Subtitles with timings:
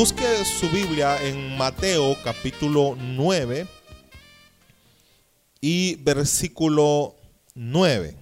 [0.00, 3.66] busque su Biblia en Mateo capítulo 9
[5.60, 7.16] y versículo
[7.54, 8.16] 9.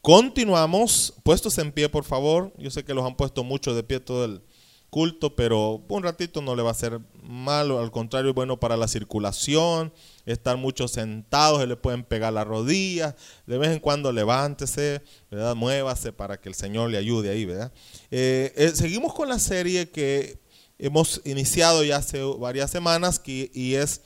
[0.00, 2.52] Continuamos, puestos en pie por favor.
[2.56, 4.42] Yo sé que los han puesto mucho de pie todo el
[4.90, 8.76] culto, pero un ratito no le va a ser malo, al contrario, es bueno para
[8.76, 9.92] la circulación,
[10.26, 13.14] estar muchos sentados, se le pueden pegar las rodillas,
[13.46, 15.54] de vez en cuando levántese, ¿verdad?
[15.54, 17.72] muévase para que el Señor le ayude ahí, ¿verdad?
[18.10, 20.40] Eh, eh, seguimos con la serie que
[20.78, 24.02] hemos iniciado ya hace varias semanas y es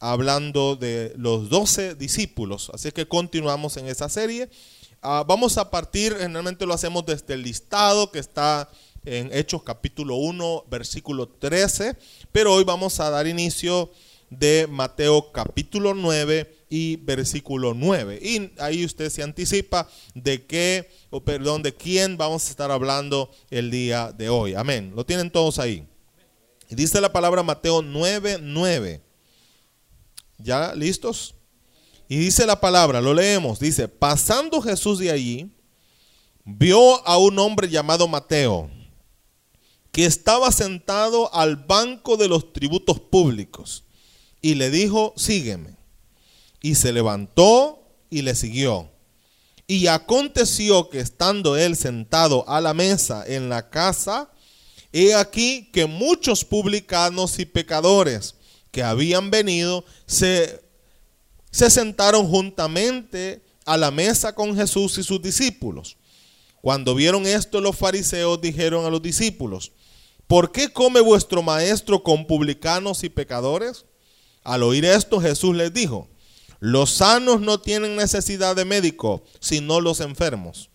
[0.00, 4.50] hablando de los doce discípulos, así que continuamos en esa serie.
[5.00, 8.68] Ah, vamos a partir, generalmente lo hacemos desde el listado que está
[9.04, 11.96] en Hechos capítulo 1, versículo 13,
[12.32, 13.90] pero hoy vamos a dar inicio
[14.30, 18.18] de Mateo capítulo 9 y versículo 9.
[18.22, 23.30] Y ahí usted se anticipa de qué, o perdón, de quién vamos a estar hablando
[23.50, 24.54] el día de hoy.
[24.54, 24.92] Amén.
[24.94, 25.86] Lo tienen todos ahí.
[26.68, 29.00] Dice la palabra Mateo 9, 9.
[30.38, 31.34] ¿Ya listos?
[32.08, 35.50] Y dice la palabra, lo leemos, dice, pasando Jesús de allí,
[36.44, 38.70] vio a un hombre llamado Mateo
[39.92, 43.84] que estaba sentado al banco de los tributos públicos
[44.40, 45.76] y le dijo, sígueme.
[46.60, 48.90] Y se levantó y le siguió.
[49.66, 54.30] Y aconteció que estando él sentado a la mesa en la casa,
[54.92, 58.34] he aquí que muchos publicanos y pecadores
[58.70, 60.62] que habían venido se,
[61.50, 65.98] se sentaron juntamente a la mesa con Jesús y sus discípulos.
[66.62, 69.72] Cuando vieron esto, los fariseos dijeron a los discípulos,
[70.26, 73.84] ¿por qué come vuestro maestro con publicanos y pecadores?
[74.44, 76.08] Al oír esto, Jesús les dijo,
[76.60, 80.70] los sanos no tienen necesidad de médico, sino los enfermos.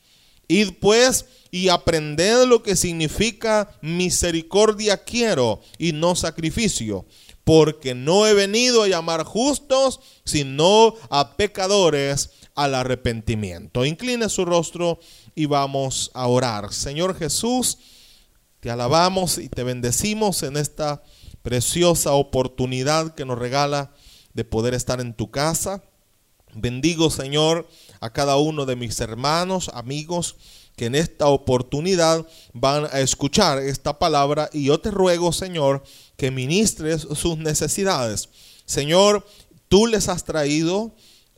[0.48, 7.06] Id pues y aprended lo que significa misericordia quiero y no sacrificio,
[7.44, 13.86] porque no he venido a llamar justos, sino a pecadores al arrepentimiento.
[13.86, 15.00] Incline su rostro
[15.36, 16.74] y vamos a orar.
[16.74, 17.78] Señor Jesús,
[18.60, 21.04] te alabamos y te bendecimos en esta
[21.44, 23.92] preciosa oportunidad que nos regala
[24.34, 25.84] de poder estar en tu casa.
[26.56, 27.68] Bendigo, Señor,
[28.00, 30.38] a cada uno de mis hermanos, amigos,
[30.76, 35.84] que en esta oportunidad van a escuchar esta palabra y yo te ruego, Señor,
[36.18, 38.30] que ministres sus necesidades.
[38.66, 39.26] Señor,
[39.68, 40.96] tú les has traído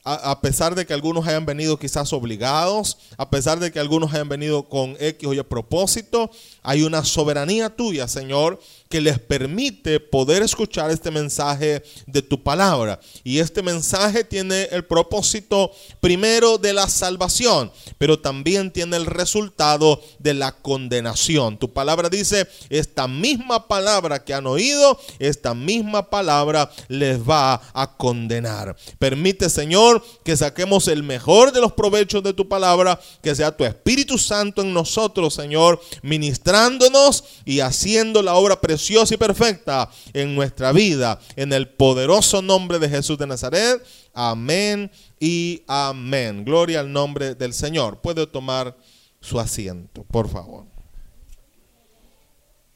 [0.07, 4.29] a, pesar de que algunos hayan venido quizás obligados, a pesar de que algunos hayan
[4.29, 6.29] venido con X o Y propósito,
[6.61, 8.59] hay una soberanía tuya, Señor,
[8.95, 12.97] que les permite poder escuchar este mensaje de tu palabra.
[13.25, 15.69] Y este mensaje tiene el propósito
[15.99, 21.59] primero de la salvación, pero también tiene el resultado de la condenación.
[21.59, 27.97] Tu palabra dice, esta misma palabra que han oído, esta misma palabra les va a
[27.97, 28.77] condenar.
[28.97, 33.65] Permite, Señor, que saquemos el mejor de los provechos de tu palabra, que sea tu
[33.65, 40.71] Espíritu Santo en nosotros, Señor, ministrándonos y haciendo la obra preciosa y perfecta en nuestra
[40.71, 41.19] vida.
[41.35, 43.83] En el poderoso nombre de Jesús de Nazaret.
[44.13, 46.45] Amén y amén.
[46.45, 48.01] Gloria al nombre del Señor.
[48.01, 48.77] Puede tomar
[49.19, 50.65] su asiento, por favor.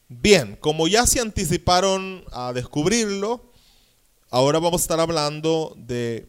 [0.08, 3.52] Bien, como ya se anticiparon a descubrirlo,
[4.30, 6.28] ahora vamos a estar hablando de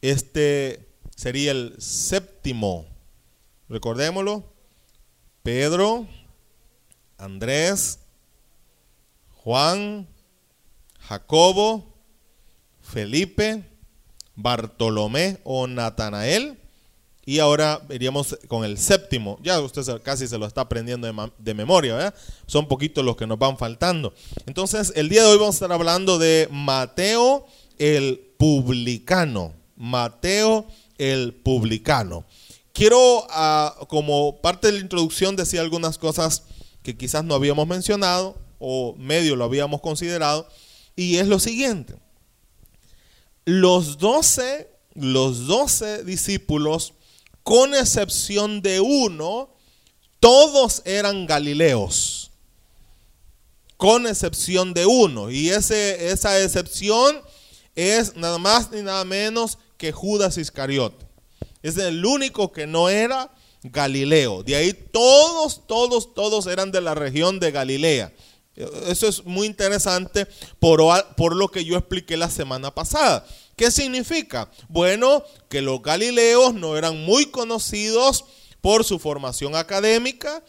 [0.00, 2.86] este, sería el séptimo,
[3.68, 4.52] recordémoslo,
[5.44, 6.08] Pedro,
[7.18, 8.00] Andrés,
[9.44, 10.06] Juan,
[11.00, 11.92] Jacobo,
[12.80, 13.64] Felipe,
[14.36, 16.58] Bartolomé o Natanael.
[17.24, 19.38] Y ahora iríamos con el séptimo.
[19.42, 22.14] Ya usted casi se lo está aprendiendo de, memoria, ¿verdad?
[22.46, 24.12] Son poquitos los que nos van faltando.
[24.46, 27.46] Entonces, el día de hoy vamos a estar hablando de Mateo
[27.78, 29.54] el publicano.
[29.76, 30.66] Mateo
[30.98, 32.24] el publicano.
[32.72, 36.44] Quiero, ah, como parte de la introducción, decir algunas cosas
[36.82, 40.46] que quizás no habíamos mencionado o medio lo habíamos considerado,
[40.94, 41.96] y es lo siguiente.
[43.44, 46.94] Los doce, los doce discípulos,
[47.42, 49.50] con excepción de uno,
[50.20, 52.30] todos eran galileos.
[53.76, 55.28] Con excepción de uno.
[55.28, 57.20] Y ese, esa excepción
[57.74, 61.04] es nada más ni nada menos que Judas Iscariote.
[61.64, 63.32] Es el único que no era
[63.64, 64.42] Galileo.
[64.44, 68.12] De ahí todos, todos, todos eran de la región de Galilea.
[68.54, 70.26] Eso es muy interesante
[70.58, 70.82] por,
[71.16, 73.24] por, lo que yo expliqué la semana pasada.
[73.56, 74.50] ¿Qué significa?
[74.68, 78.24] Bueno, que los galileos no eran muy conocidos
[78.60, 80.42] por su formación académica,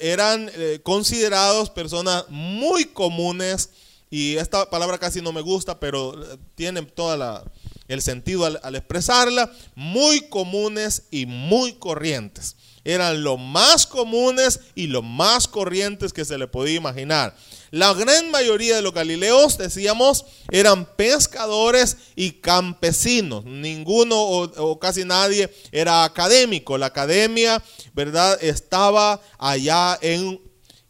[0.00, 3.70] eran eh, considerados personas muy comunes
[4.10, 7.44] y esta palabra casi no me gusta, pero eh, tiene todo
[7.88, 12.56] el sentido al, al expresarla, muy comunes y muy corrientes.
[12.84, 17.34] Eran los más comunes y los más corrientes que se le podía imaginar.
[17.70, 23.44] La gran mayoría de los galileos, decíamos, eran pescadores y campesinos.
[23.46, 26.76] Ninguno o, casi nadie era académico.
[26.76, 27.62] La academia,
[27.94, 28.38] ¿verdad?
[28.42, 30.40] Estaba allá en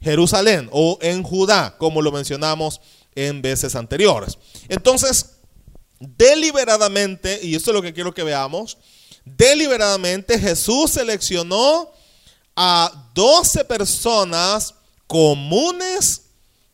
[0.01, 2.81] Jerusalén o en Judá, como lo mencionamos
[3.15, 4.39] en veces anteriores.
[4.69, 5.37] Entonces,
[6.01, 8.79] deliberadamente, y esto es lo que quiero que veamos,
[9.25, 11.91] deliberadamente Jesús seleccionó
[12.57, 14.75] a 12 personas
[15.07, 16.23] comunes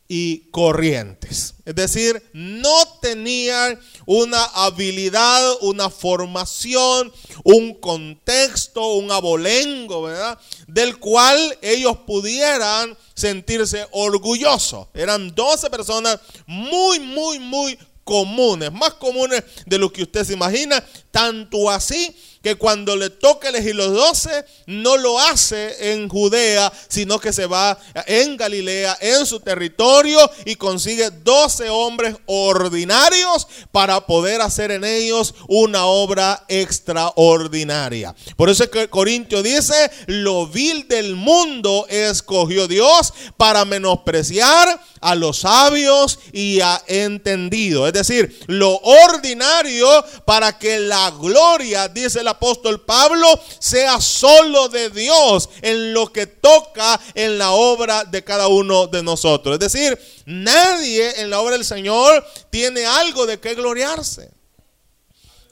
[0.08, 1.54] y corrientes.
[1.66, 7.12] Es decir, no tenían una habilidad, una formación,
[7.44, 10.38] un contexto, un abolengo, ¿verdad?
[10.66, 14.88] Del cual ellos pudieran sentirse orgullosos.
[14.94, 20.82] Eran 12 personas muy, muy, muy comunes, más comunes de lo que usted se imagina,
[21.18, 27.18] tanto así que cuando le toca elegir los doce, no lo hace en Judea, sino
[27.18, 34.40] que se va en Galilea, en su territorio, y consigue doce hombres ordinarios para poder
[34.40, 38.14] hacer en ellos una obra extraordinaria.
[38.36, 45.14] Por eso es que Corintio dice, lo vil del mundo escogió Dios para menospreciar a
[45.14, 47.88] los sabios y a entendidos.
[47.88, 49.88] Es decir, lo ordinario
[50.24, 53.26] para que la gloria, dice el apóstol Pablo,
[53.58, 59.02] sea solo de Dios en lo que toca en la obra de cada uno de
[59.02, 59.54] nosotros.
[59.54, 64.30] Es decir, nadie en la obra del Señor tiene algo de qué gloriarse.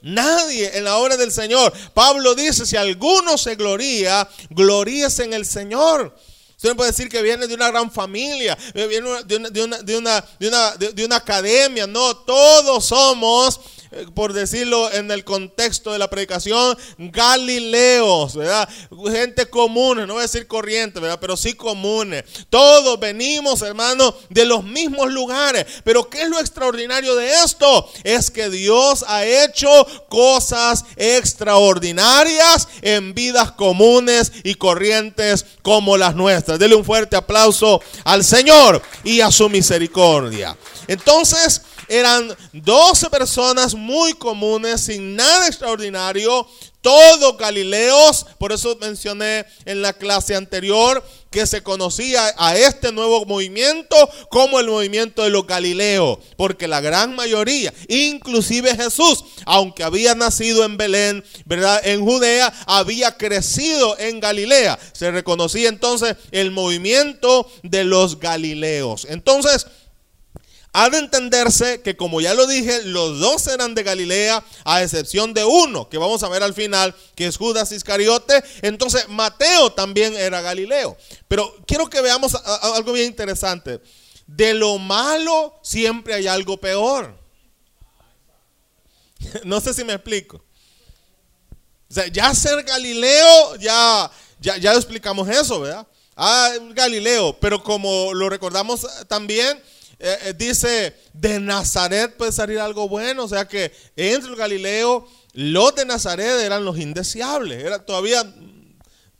[0.01, 1.73] Nadie en la obra del Señor.
[1.93, 6.15] Pablo dice, si alguno se gloría, gloríese en el Señor.
[6.57, 9.77] Usted no puede decir que viene de una gran familia, viene de una, de una,
[9.77, 11.85] de una, de una, de una academia.
[11.85, 13.61] No, todos somos eh,
[14.13, 18.67] por decirlo en el contexto de la predicación, galileos, ¿verdad?
[19.09, 21.19] Gente común, no voy a decir corriente, ¿verdad?
[21.19, 22.23] Pero sí comunes.
[22.49, 25.65] Todos venimos, hermanos, de los mismos lugares.
[25.83, 27.89] Pero ¿qué es lo extraordinario de esto?
[28.03, 29.69] Es que Dios ha hecho
[30.09, 36.59] cosas extraordinarias en vidas comunes y corrientes como las nuestras.
[36.59, 40.57] Dele un fuerte aplauso al Señor y a su misericordia.
[40.87, 46.47] Entonces, eran 12 personas muy comunes, sin nada extraordinario,
[46.81, 48.25] todos galileos.
[48.37, 53.95] Por eso mencioné en la clase anterior que se conocía a este nuevo movimiento
[54.29, 60.63] como el movimiento de los galileos, porque la gran mayoría, inclusive Jesús, aunque había nacido
[60.63, 61.81] en Belén, ¿verdad?
[61.83, 64.79] En Judea, había crecido en Galilea.
[64.93, 69.05] Se reconocía entonces el movimiento de los galileos.
[69.09, 69.67] Entonces,
[70.79, 75.33] ha de entenderse que, como ya lo dije, los dos eran de Galilea, a excepción
[75.33, 78.43] de uno, que vamos a ver al final, que es Judas Iscariote.
[78.61, 80.95] Entonces, Mateo también era Galileo.
[81.27, 83.81] Pero quiero que veamos algo bien interesante.
[84.27, 87.17] De lo malo siempre hay algo peor.
[89.43, 90.45] No sé si me explico.
[91.89, 95.87] O sea, ya ser Galileo, ya, ya, ya explicamos eso, ¿verdad?
[96.15, 99.59] Ah, Galileo, pero como lo recordamos también,
[99.99, 103.23] eh, eh, dice, de Nazaret puede salir algo bueno.
[103.23, 107.63] O sea que entre el Galileo, los de Nazaret eran los indeseables.
[107.63, 108.23] Era todavía,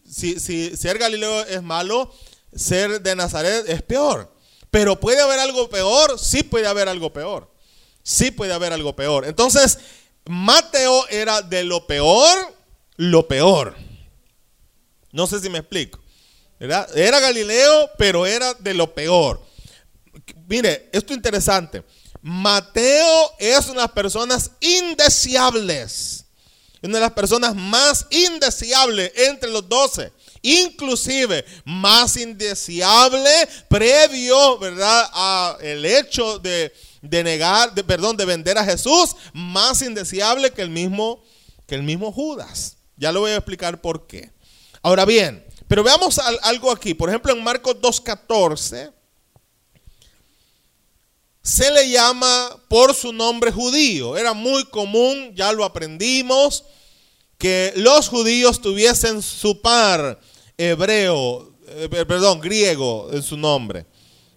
[0.10, 2.14] si, si ser Galileo es malo,
[2.56, 4.32] ser de Nazaret es peor.
[4.70, 7.52] Pero puede haber algo peor, sí puede haber algo peor.
[8.04, 9.26] Sí puede haber algo peor.
[9.26, 9.80] Entonces,
[10.26, 12.54] Mateo era de lo peor,
[12.96, 13.76] lo peor.
[15.12, 16.00] No sé si me explico.
[16.60, 19.48] Era Galileo, pero era de lo peor
[20.48, 21.84] mire, esto es interesante.
[22.22, 26.26] Mateo es una de las personas indeseables.
[26.82, 30.12] Una de las personas más indeseables entre los doce.
[30.42, 33.30] Inclusive más indeseable
[33.68, 35.10] previo, ¿verdad?
[35.14, 39.16] A el hecho de, negar, de, perdón, de vender a Jesús.
[39.34, 41.24] Más indeseable que el mismo,
[41.66, 42.78] que el mismo Judas.
[42.96, 44.32] Ya lo voy a explicar por qué.
[44.82, 46.94] Ahora bien, pero veamos algo aquí.
[46.94, 48.97] Por ejemplo, en Marcos 2.14
[51.48, 54.18] se le llama por su nombre judío.
[54.18, 56.66] Era muy común, ya lo aprendimos,
[57.38, 60.20] que los judíos tuviesen su par
[60.58, 63.86] hebreo, eh, perdón, griego en su nombre.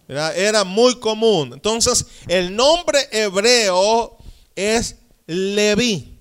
[0.07, 1.51] Era, era muy común.
[1.51, 4.17] Entonces, el nombre hebreo
[4.55, 4.95] es
[5.27, 6.17] Leví.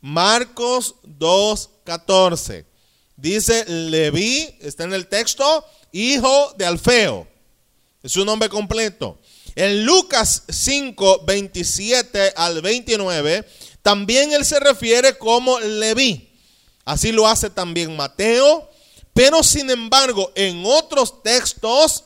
[0.00, 2.64] Marcos 2.14.
[3.14, 7.28] Dice Leví, está en el texto, hijo de Alfeo.
[8.02, 9.19] Es su nombre completo.
[9.60, 13.46] En Lucas 5, 27 al 29,
[13.82, 16.30] también él se refiere como Leví.
[16.86, 18.70] Así lo hace también Mateo.
[19.12, 22.04] Pero sin embargo, en otros textos,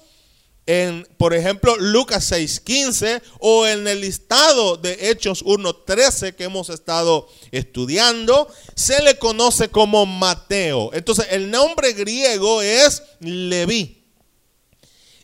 [0.66, 7.28] en, por ejemplo, Lucas 6:15 o en el listado de Hechos 1:13 que hemos estado
[7.52, 10.90] estudiando, se le conoce como Mateo.
[10.92, 14.03] Entonces, el nombre griego es Leví.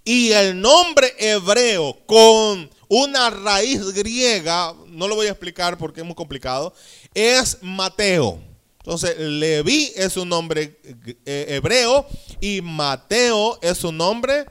[0.04, 6.07] Y el nombre hebreo con una raíz griega, no lo voy a explicar porque es
[6.07, 6.75] muy complicado,
[7.14, 8.40] es Mateo.
[8.78, 10.80] Entonces, Leví es un nombre
[11.26, 12.07] eh, hebreo
[12.40, 14.47] y Mateo es un nombre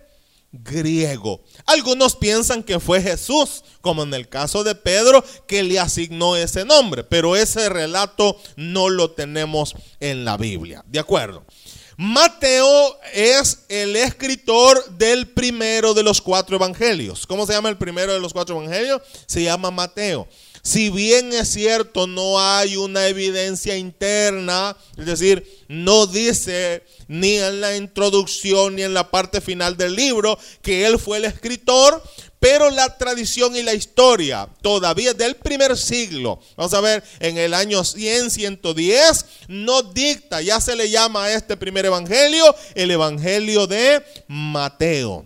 [0.51, 1.41] griego.
[1.65, 6.65] Algunos piensan que fue Jesús, como en el caso de Pedro, que le asignó ese
[6.65, 10.83] nombre, pero ese relato no lo tenemos en la Biblia.
[10.87, 11.45] ¿De acuerdo?
[12.01, 17.27] Mateo es el escritor del primero de los cuatro evangelios.
[17.27, 19.01] ¿Cómo se llama el primero de los cuatro evangelios?
[19.25, 20.25] Se llama Mateo.
[20.61, 27.59] Si bien es cierto, no hay una evidencia interna, es decir, no dice ni en
[27.59, 32.01] la introducción ni en la parte final del libro que él fue el escritor,
[32.39, 37.53] pero la tradición y la historia, todavía del primer siglo, vamos a ver, en el
[37.53, 43.67] año 100, 110, no dicta, ya se le llama a este primer evangelio el evangelio
[43.67, 45.25] de Mateo.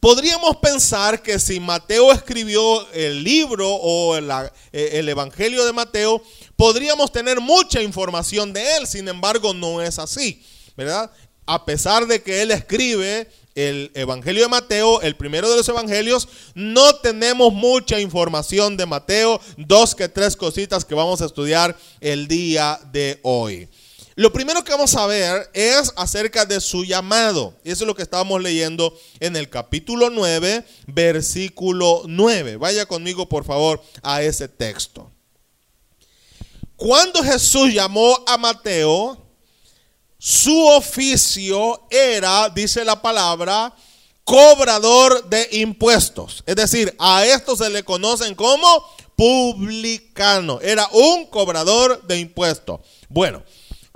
[0.00, 4.30] Podríamos pensar que si Mateo escribió el libro o el,
[4.72, 6.22] eh, el, Evangelio de Mateo,
[6.54, 8.86] podríamos tener mucha información de él.
[8.86, 10.40] Sin embargo, no es así,
[10.76, 11.10] ¿verdad?
[11.46, 16.28] A pesar de que él escribe el Evangelio de Mateo, el primero de los Evangelios,
[16.54, 22.28] no tenemos mucha información de Mateo, dos que tres cositas que vamos a estudiar el
[22.28, 23.68] día de hoy.
[24.14, 27.54] Lo primero que vamos a ver es acerca de su llamado.
[27.64, 32.56] Eso es lo que estábamos leyendo en el capítulo 9, versículo 9.
[32.56, 35.10] Vaya conmigo, por favor, a ese texto.
[36.76, 39.27] Cuando Jesús llamó a Mateo,
[40.18, 43.74] su oficio era, dice la palabra,
[44.24, 46.42] cobrador de impuestos.
[46.44, 48.84] Es decir, a esto se le conocen como
[49.16, 50.60] publicano.
[50.60, 52.80] Era un cobrador de impuestos.
[53.08, 53.42] Bueno,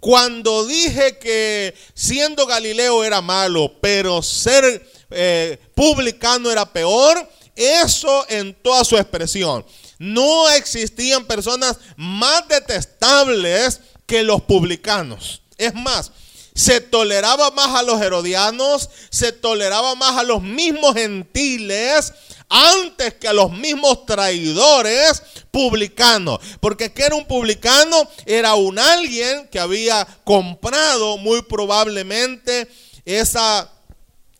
[0.01, 8.55] cuando dije que siendo Galileo era malo, pero ser eh, publicano era peor, eso en
[8.55, 9.65] toda su expresión.
[9.99, 15.42] No existían personas más detestables que los publicanos.
[15.63, 16.11] Es más,
[16.55, 22.13] se toleraba más a los herodianos, se toleraba más a los mismos gentiles
[22.49, 26.41] antes que a los mismos traidores publicanos.
[26.61, 27.97] Porque que era un publicano?
[28.27, 32.69] Era un alguien que había comprado muy probablemente
[33.05, 33.71] esa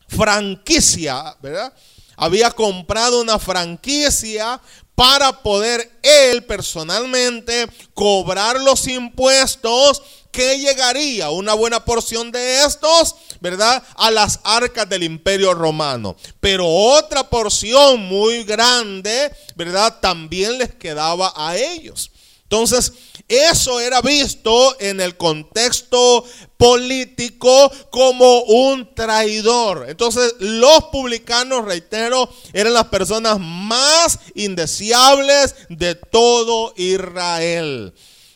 [0.09, 1.73] franquicia, ¿verdad?
[2.17, 4.61] Había comprado una franquicia
[4.95, 10.03] para poder él personalmente cobrar los impuestos
[10.33, 13.83] que llegaría una buena porción de estos, ¿verdad?
[13.97, 16.17] A las arcas del imperio romano.
[16.41, 20.01] Pero otra porción muy grande, ¿verdad?
[20.01, 22.11] También les quedaba a ellos.
[22.45, 22.93] Entonces,
[23.29, 26.25] eso era visto en el contexto
[26.57, 29.87] político como un traidor.
[29.89, 37.93] Entonces, los publicanos, reitero, eran las personas más indeseables de todo Israel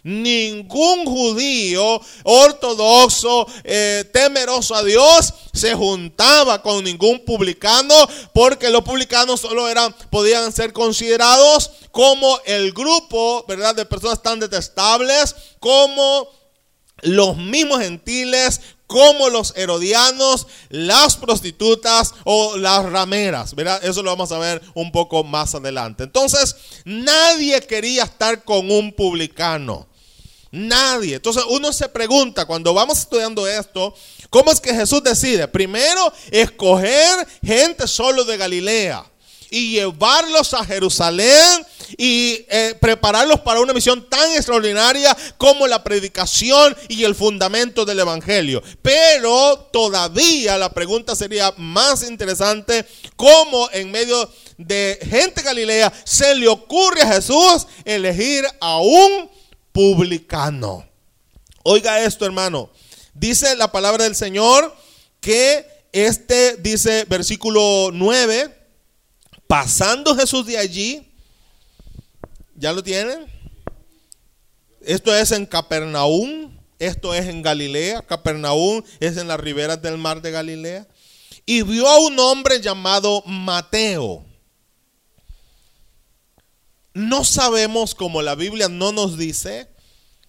[0.07, 7.95] ningún judío ortodoxo, eh, temeroso a Dios, se juntaba con ningún publicano,
[8.33, 14.39] porque los publicanos solo eran, podían ser considerados como el grupo, ¿verdad?, de personas tan
[14.39, 16.29] detestables como
[17.03, 23.85] los mismos gentiles, como los herodianos, las prostitutas o las rameras, ¿verdad?
[23.85, 26.05] Eso lo vamos a ver un poco más adelante.
[26.05, 29.89] Entonces, nadie quería estar con un publicano.
[30.51, 31.17] Nadie.
[31.17, 33.95] Entonces uno se pregunta cuando vamos estudiando esto,
[34.31, 35.49] ¿cómo es que Jesús decide?
[35.49, 39.05] Primero, escoger gente solo de Galilea
[39.51, 46.77] y llevarlos a Jerusalén y eh, prepararlos para una misión tan extraordinaria como la predicación
[46.89, 48.63] y el fundamento del Evangelio.
[48.83, 56.49] Pero todavía la pregunta sería más interesante, ¿cómo en medio de gente Galilea se le
[56.49, 59.36] ocurre a Jesús elegir a un
[59.77, 60.89] publicano.
[61.63, 62.71] Oiga esto, hermano.
[63.13, 64.75] Dice la palabra del Señor
[65.21, 68.57] que este, dice versículo 9,
[69.47, 71.07] pasando Jesús de allí,
[72.55, 73.27] ¿ya lo tienen?
[74.81, 80.23] Esto es en Capernaum, Esto es en Galilea, Capernaum es en las riberas del mar
[80.23, 80.87] de Galilea.
[81.45, 84.25] Y vio a un hombre llamado Mateo.
[86.97, 89.69] No sabemos, como la Biblia no nos dice,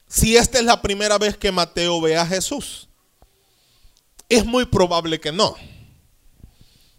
[0.09, 2.89] si esta es la primera vez que Mateo ve a Jesús.
[4.27, 5.55] Es muy probable que no.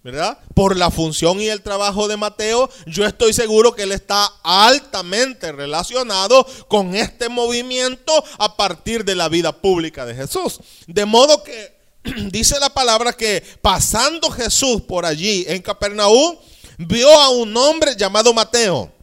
[0.02, 0.38] ¿verdad?
[0.54, 5.52] Por la función y el trabajo de Mateo, yo estoy seguro que él está altamente
[5.52, 10.60] relacionado con este movimiento a partir de la vida pública de Jesús.
[10.86, 11.76] De modo que
[12.30, 16.38] dice la palabra que pasando Jesús por allí en Capernaum,
[16.78, 18.96] vio a un hombre llamado Mateo.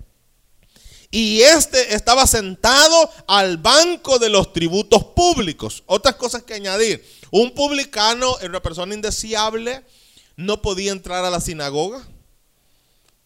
[1.16, 5.82] Y este estaba sentado al banco de los tributos públicos.
[5.86, 7.10] Otras cosas que añadir.
[7.32, 9.82] Un publicano una persona indeseable
[10.36, 12.06] no podía entrar a la sinagoga.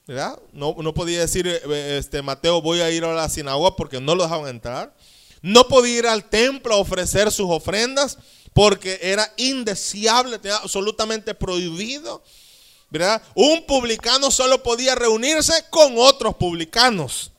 [0.05, 0.38] ¿verdad?
[0.53, 4.22] No, podía decir, eh, este, Mateo, voy a ir a la sinagoga porque no lo
[4.22, 4.96] dejaban entrar.
[5.41, 8.19] No podía ir al templo a ofrecer sus ofrendas
[8.53, 12.22] porque era indeseable, tenía absolutamente prohibido.
[12.91, 13.19] ¿verdad?
[13.34, 17.31] Un publicano solo podía reunirse con otros publicanos.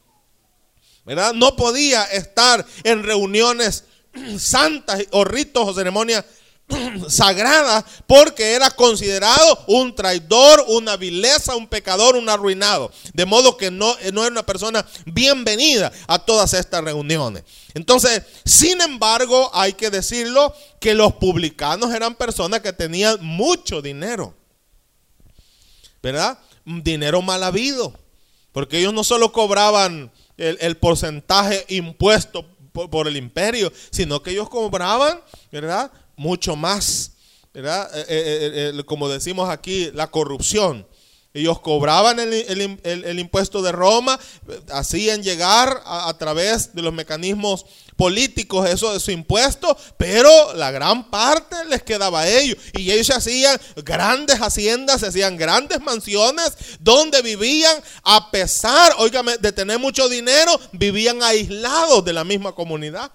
[1.04, 1.32] ¿Verdad?
[1.32, 3.84] No podía estar en reuniones
[4.38, 6.24] santas o ritos o ceremonias
[7.08, 12.92] sagrada porque era considerado un traidor, una vileza, un pecador, un arruinado.
[13.12, 17.44] De modo que no, no era una persona bienvenida a todas estas reuniones.
[17.74, 24.34] Entonces, sin embargo, hay que decirlo que los publicanos eran personas que tenían mucho dinero.
[26.02, 26.38] ¿Verdad?
[26.64, 27.92] Dinero mal habido.
[28.52, 34.48] Porque ellos no solo cobraban el, el porcentaje impuesto por, el imperio, sino que ellos
[34.48, 35.20] cobraban,
[35.52, 35.90] ¿verdad?
[36.16, 37.12] mucho más,
[37.52, 37.90] ¿verdad?
[37.94, 40.86] Eh, eh, eh, como decimos aquí, la corrupción.
[41.32, 44.18] Ellos cobraban el, impuesto de Roma,
[44.72, 51.08] hacían llegar a, través de los mecanismos políticos eso de su impuesto, pero la gran
[51.08, 52.56] parte les quedaba a ellos.
[52.76, 58.92] Y ellos hacían grandes haciendas, se hacían grandes mansiones donde vivían, a pesar,
[59.40, 63.12] de tener mucho dinero, vivían aislados de la misma comunidad.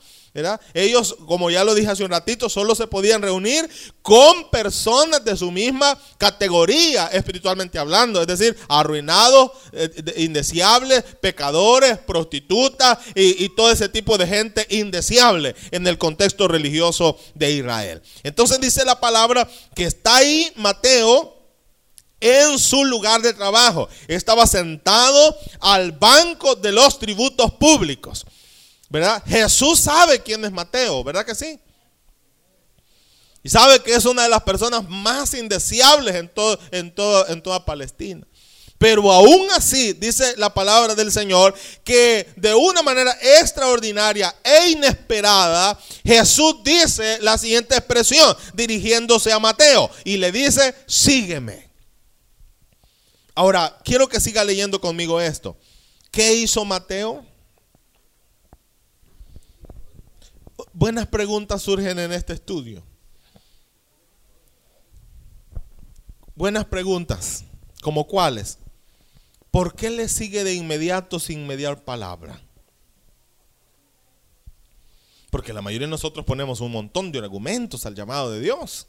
[0.74, 3.70] Ellos, como ya lo dije hace un ratito, solo se podían reunir
[4.02, 12.98] con personas de su misma categoría espiritualmente hablando, es decir, arruinados, eh, indeseables, pecadores, prostitutas
[13.16, 18.02] y, y todo ese tipo de gente indeseable en el contexto religioso de Israel.
[18.24, 21.36] Entonces dice la palabra que está ahí Mateo
[22.20, 23.88] en su lugar de trabajo.
[24.08, 28.26] Estaba sentado al banco de los tributos públicos.
[28.96, 29.22] ¿Verdad?
[29.28, 31.60] Jesús sabe quién es Mateo, ¿verdad que sí?
[33.44, 36.94] Y sabe que es una de las personas más indeseables en, todo, en,
[37.28, 38.26] en toda Palestina.
[38.78, 41.54] Pero aún así, dice la palabra del Señor,
[41.84, 49.92] que de una manera extraordinaria e inesperada, Jesús dice la siguiente expresión, dirigiéndose a Mateo,
[50.06, 51.70] y le dice, sígueme.
[53.36, 55.58] Ahora, quiero que siga leyendo conmigo esto.
[56.12, 57.35] ¿Qué hizo Mateo?
[60.76, 62.84] Buenas preguntas surgen en este estudio.
[66.36, 67.46] Buenas preguntas,
[67.82, 68.60] como cuáles.
[69.52, 72.42] ¿Por qué le sigue de inmediato sin mediar palabra?
[75.30, 78.88] Porque la mayoría de nosotros ponemos un montón de argumentos al llamado de Dios.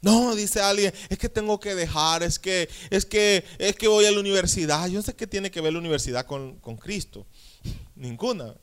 [0.00, 4.04] No, dice alguien, es que tengo que dejar, es que, es que, es que voy
[4.04, 4.88] a la universidad.
[4.88, 7.24] Yo sé que tiene que ver la universidad con, con Cristo.
[7.94, 8.54] Ninguna.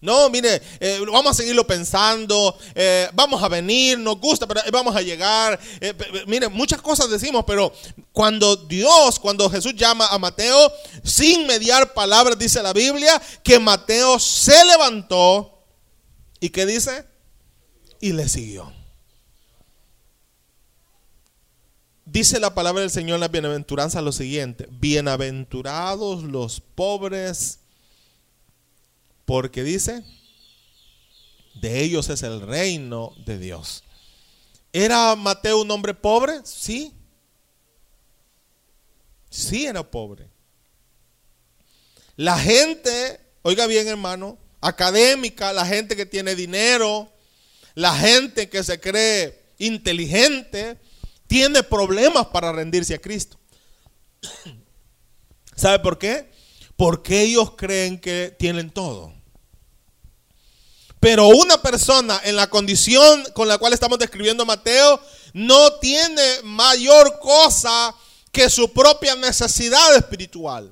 [0.00, 4.94] No, mire, eh, vamos a seguirlo pensando, eh, vamos a venir, nos gusta, pero vamos
[4.94, 5.58] a llegar.
[5.80, 5.94] Eh,
[6.26, 7.72] mire, muchas cosas decimos, pero
[8.12, 10.70] cuando Dios, cuando Jesús llama a Mateo,
[11.02, 15.64] sin mediar palabras, dice la Biblia, que Mateo se levantó
[16.40, 17.06] y ¿qué dice?
[18.00, 18.70] Y le siguió.
[22.04, 27.60] Dice la palabra del Señor la bienaventuranza lo siguiente, bienaventurados los pobres
[29.26, 30.02] porque dice,
[31.60, 33.84] de ellos es el reino de Dios.
[34.72, 36.40] ¿Era Mateo un hombre pobre?
[36.44, 36.94] Sí.
[39.28, 40.28] Sí era pobre.
[42.16, 47.12] La gente, oiga bien hermano, académica, la gente que tiene dinero,
[47.74, 50.78] la gente que se cree inteligente,
[51.26, 53.38] tiene problemas para rendirse a Cristo.
[55.56, 56.30] ¿Sabe por qué?
[56.76, 59.15] Porque ellos creen que tienen todo.
[61.06, 65.00] Pero una persona en la condición con la cual estamos describiendo a Mateo
[65.34, 67.94] no tiene mayor cosa
[68.32, 70.68] que su propia necesidad espiritual.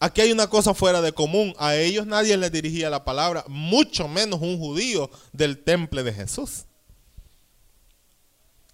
[0.00, 1.54] Aquí hay una cosa fuera de común.
[1.58, 6.64] A ellos nadie les dirigía la palabra, mucho menos un judío del temple de Jesús.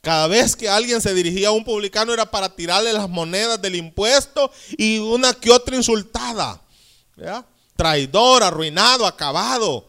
[0.02, 3.74] Cada vez que alguien se dirigía a un publicano era para tirarle las monedas del
[3.74, 6.62] impuesto y una que otra insultada.
[7.78, 9.86] Traidor, arruinado, acabado.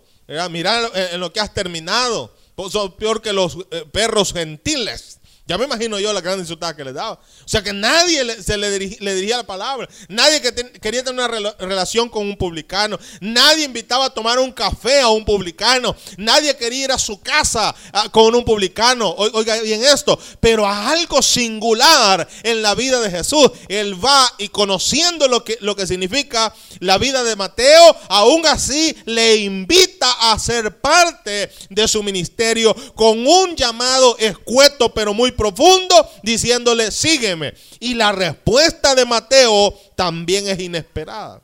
[0.52, 2.32] Mira en lo que has terminado.
[2.70, 5.19] Sos peor que los eh, perros gentiles.
[5.50, 7.14] Ya me imagino yo la gran insultada que le daba.
[7.14, 9.90] O sea que nadie se le, dirigía, la palabra.
[10.08, 13.00] Nadie que quería tener una relación con un publicano.
[13.20, 15.96] Nadie invitaba a tomar un café a un publicano.
[16.18, 19.10] Nadie quería ir a su casa ah, con un publicano.
[19.10, 20.20] Oiga bien esto.
[20.40, 23.50] Pero a algo singular en la vida de Jesús.
[23.70, 28.96] Él va y conociendo lo que, lo que significa la vida de Mateo, aún así
[29.06, 35.96] le invita a ser parte de su ministerio con un llamado escueto pero muy profundo
[36.22, 37.54] diciéndole, sígueme.
[37.80, 41.42] Y la respuesta de Mateo también es inesperada.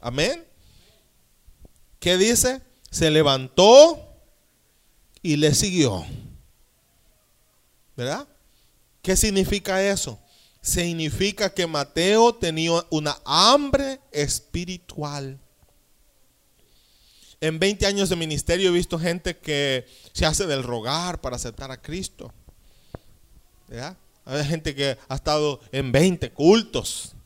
[0.00, 0.44] Amén.
[2.00, 2.60] ¿Qué dice?
[2.90, 4.12] Se levantó
[5.22, 6.04] y le siguió.
[7.96, 8.26] ¿Verdad?
[9.02, 10.18] ¿Qué significa eso?
[10.60, 15.38] Significa que Mateo tenía una hambre espiritual.
[17.42, 21.72] En 20 años de ministerio he visto gente que se hace del rogar para aceptar
[21.72, 22.32] a Cristo.
[24.24, 27.16] Hay gente que ha estado en 20 cultos.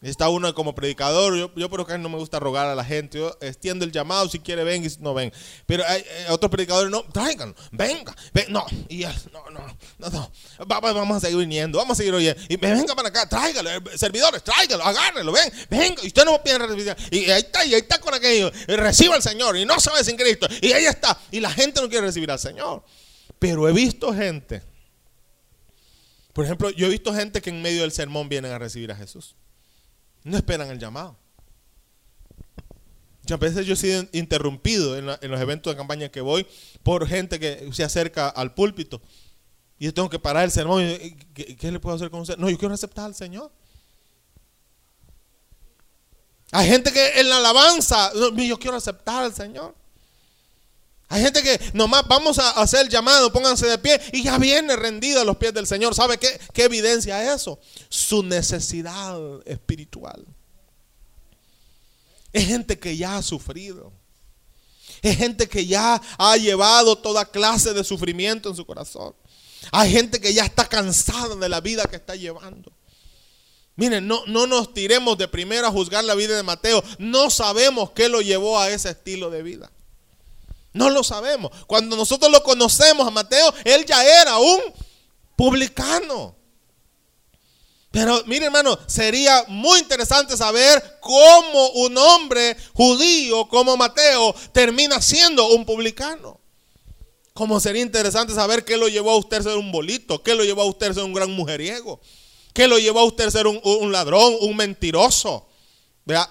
[0.00, 3.18] Está uno como predicador, yo, yo por acá no me gusta rogar a la gente,
[3.18, 5.32] yo extiendo el llamado, si quiere ven y si no ven.
[5.66, 10.30] Pero hay, eh, otros predicadores, no, traigan, venga, ven, no, y no, no, no, no,
[10.68, 14.44] vamos a seguir viniendo, vamos a seguir oyendo, y venga para acá, tráigalo, eh, servidores,
[14.44, 17.98] tráigalo, agárrelo, ven, venga, y usted no pierde recibir, y ahí está, y ahí está
[17.98, 21.50] con aquello, reciba al Señor, y no sabe sin Cristo, y ahí está, y la
[21.50, 22.84] gente no quiere recibir al Señor.
[23.40, 24.62] Pero he visto gente,
[26.32, 28.94] por ejemplo, yo he visto gente que en medio del sermón vienen a recibir a
[28.94, 29.34] Jesús.
[30.24, 31.16] No esperan el llamado.
[33.22, 36.46] Muchas veces yo he sido interrumpido en, los eventos de campaña que voy
[36.82, 39.02] por gente que se acerca al púlpito.
[39.78, 40.82] Y yo tengo que parar el sermón.
[41.34, 42.38] ¿Qué, le puedo hacer con usted?
[42.38, 43.52] No, yo quiero aceptar al Señor.
[46.52, 49.74] Hay gente que en la alabanza, yo quiero aceptar al Señor.
[51.08, 54.76] Hay gente que nomás vamos a hacer el llamado, pónganse de pie y ya viene
[54.76, 55.94] rendido a los pies del Señor.
[55.94, 57.58] ¿Sabe qué, qué evidencia eso?
[57.88, 60.26] Su necesidad espiritual.
[62.32, 63.92] Es gente que ya ha sufrido.
[65.00, 69.14] Es gente que ya ha llevado toda clase de sufrimiento en su corazón.
[69.72, 72.70] Hay gente que ya está cansada de la vida que está llevando.
[73.76, 76.82] Miren, no, no nos tiremos de primero a juzgar la vida de Mateo.
[76.98, 79.70] No sabemos qué lo llevó a ese estilo de vida.
[80.72, 81.50] No lo sabemos.
[81.66, 84.60] Cuando nosotros lo conocemos a Mateo, él ya era un
[85.36, 86.36] publicano.
[87.90, 95.48] Pero mire hermano, sería muy interesante saber cómo un hombre judío como Mateo termina siendo
[95.48, 96.38] un publicano.
[97.32, 100.62] Como sería interesante saber qué lo llevó a usted ser un bolito, qué lo llevó
[100.62, 102.00] a usted ser un gran mujeriego,
[102.52, 105.48] qué lo llevó a usted ser un, ladrón, un mentiroso.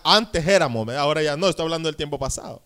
[0.04, 2.62] Antes éramos, ahora ya no, estoy hablando del tiempo pasado.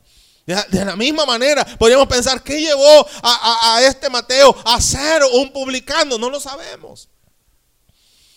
[0.46, 6.18] De la misma manera, podríamos pensar, ¿qué llevó a, este Mateo a ser un publicano?
[6.18, 7.10] No lo sabemos.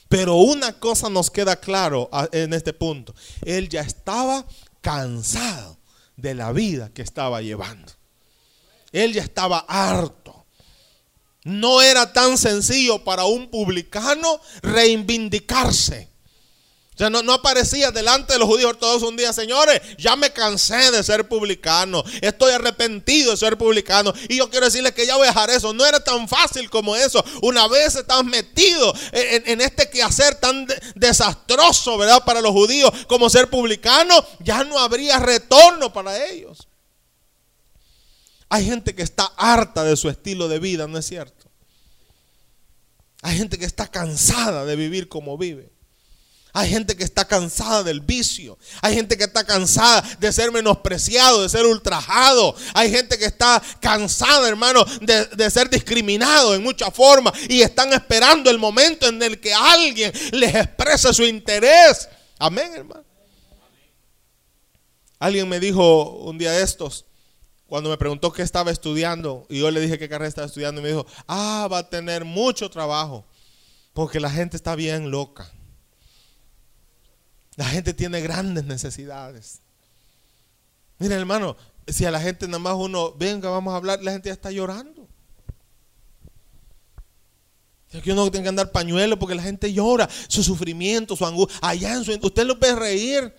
[0.09, 3.15] Pero una cosa nos queda claro en este punto.
[3.43, 4.45] Él ya estaba
[4.81, 5.79] cansado
[6.17, 7.93] de la vida que estaba llevando.
[8.93, 10.47] Él ya estaba harto.
[11.43, 16.14] No era tan sencillo para un publicano reivindicarse.
[16.95, 20.33] O sea, no, no, aparecía delante de los judíos todos un día, señores, ya me
[20.33, 25.17] cansé de ser publicano, estoy arrepentido de ser publicano y yo quiero decirles que ya
[25.17, 25.73] voy a dejar eso.
[25.73, 27.25] No era tan fácil como eso.
[27.43, 32.25] Una vez estás metido en, este quehacer tan desastroso, ¿verdad?
[32.25, 36.69] Para los judíos como ser publicano, ya no habría retorno para ellos.
[38.49, 41.51] Hay gente que está harta de su estilo de vida, ¿no es cierto?
[43.23, 45.74] Hay gente que está cansada de vivir como vive.
[46.57, 48.57] Hay gente que está cansada del vicio.
[48.81, 52.55] Hay gente que está cansada de ser menospreciado, de ser ultrajado.
[52.75, 57.35] Hay gente que está cansada, hermano, de, ser discriminado en muchas formas.
[57.49, 62.09] Y están esperando el momento en el que alguien les exprese su interés.
[62.39, 63.05] Amén, hermano.
[65.19, 67.05] Alguien me dijo un día de estos,
[67.67, 70.85] cuando me preguntó qué estaba estudiando, y yo le dije qué carrera estaba estudiando, y
[70.85, 73.27] me dijo, ah, va a tener mucho trabajo,
[73.93, 75.51] porque la gente está bien loca.
[77.57, 79.61] La gente tiene grandes necesidades.
[80.99, 84.29] Mira, hermano, si a la gente nada más uno, venga, vamos a hablar, la gente
[84.29, 85.09] ya está llorando.
[88.03, 91.59] Que uno tiene que andar pañuelo porque la gente llora su sufrimiento, su angustia.
[91.63, 92.13] Allá en su.
[92.13, 93.33] Usted lo ve reír.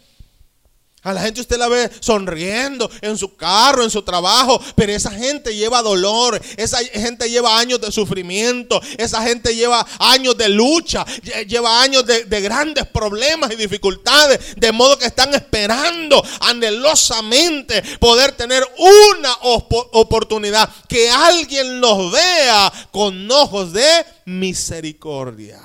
[1.06, 5.12] A la gente usted la ve sonriendo en su carro, en su trabajo, pero esa
[5.12, 11.06] gente lleva dolor, esa gente lleva años de sufrimiento, esa gente lleva años de lucha,
[11.48, 18.64] lleva años de, grandes problemas y dificultades, de modo que están esperando anhelosamente poder tener
[18.76, 25.62] una oportunidad, que alguien los vea con ojos de misericordia.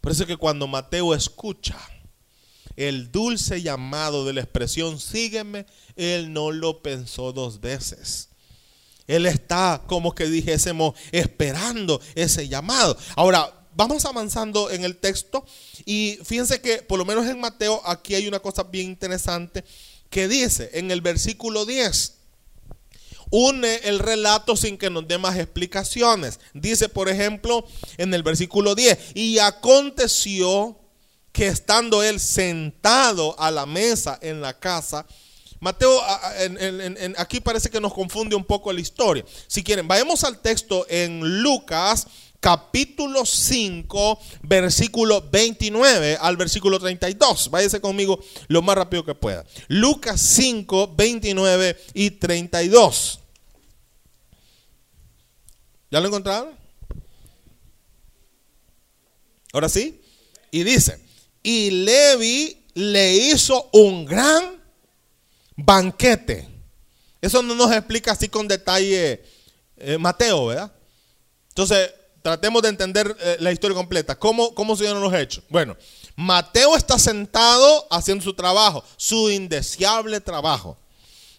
[0.00, 1.76] Por eso que cuando Mateo escucha,
[2.78, 8.28] el dulce llamado de la expresión sígueme, él no lo pensó dos veces.
[9.08, 12.96] Él está, como que dijésemos, esperando ese llamado.
[13.16, 15.44] Ahora, vamos avanzando en el texto
[15.86, 19.64] y fíjense que por lo menos en Mateo aquí hay una cosa bien interesante
[20.08, 22.14] que dice en el versículo 10
[23.30, 26.40] une el relato sin que nos dé más explicaciones.
[26.54, 27.66] Dice, por ejemplo,
[27.98, 30.77] en el versículo 10, y aconteció
[31.38, 35.06] que estando él sentado a la mesa en la casa,
[35.60, 35.96] Mateo,
[37.16, 39.24] aquí parece que nos confunde un poco la historia.
[39.46, 42.08] Si quieren, vayamos al texto en Lucas
[42.40, 47.50] capítulo 5, versículo 29 al versículo 32.
[47.52, 49.44] Váyase conmigo lo más rápido que pueda.
[49.68, 53.20] Lucas 5, 29 y 32.
[55.88, 56.50] ¿Ya lo encontraron?
[59.52, 60.02] Ahora sí.
[60.50, 61.07] Y dice,
[61.42, 64.62] y Levi le hizo un gran
[65.56, 66.48] banquete.
[67.20, 69.22] Eso no nos explica así con detalle
[69.76, 70.72] eh, Mateo, ¿verdad?
[71.48, 74.16] Entonces, tratemos de entender eh, la historia completa.
[74.16, 75.42] ¿Cómo, ¿Cómo se dieron los hechos?
[75.48, 75.76] Bueno,
[76.14, 80.76] Mateo está sentado haciendo su trabajo, su indeseable trabajo.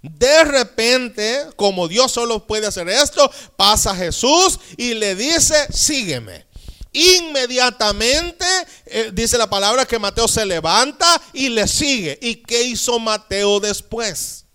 [0.01, 6.48] De repente, como Dios solo puede hacer esto, pasa Jesús y le dice, sígueme.
[6.91, 8.45] Inmediatamente
[8.86, 12.17] eh, dice la palabra que Mateo se levanta y le sigue.
[12.21, 14.45] ¿Y qué hizo Mateo después?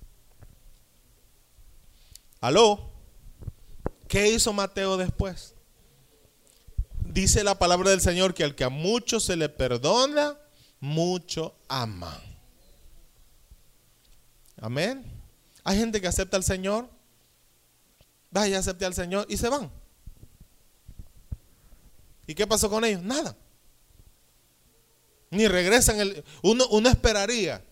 [2.41, 2.91] ¿Aló?
[4.09, 5.55] ¿Qué hizo Mateo después?
[7.01, 10.37] Dice la palabra del Señor que al que a mucho se le perdona,
[10.81, 12.21] mucho ama.
[14.61, 15.05] Amén.
[15.63, 16.89] Hay gente que acepta al Señor,
[18.31, 19.71] vaya, acepte al Señor y se van.
[22.27, 23.03] ¿Y qué pasó con ellos?
[23.03, 23.37] Nada.
[25.31, 26.15] Ni regresan.
[26.43, 27.65] Uno, uno esperaría.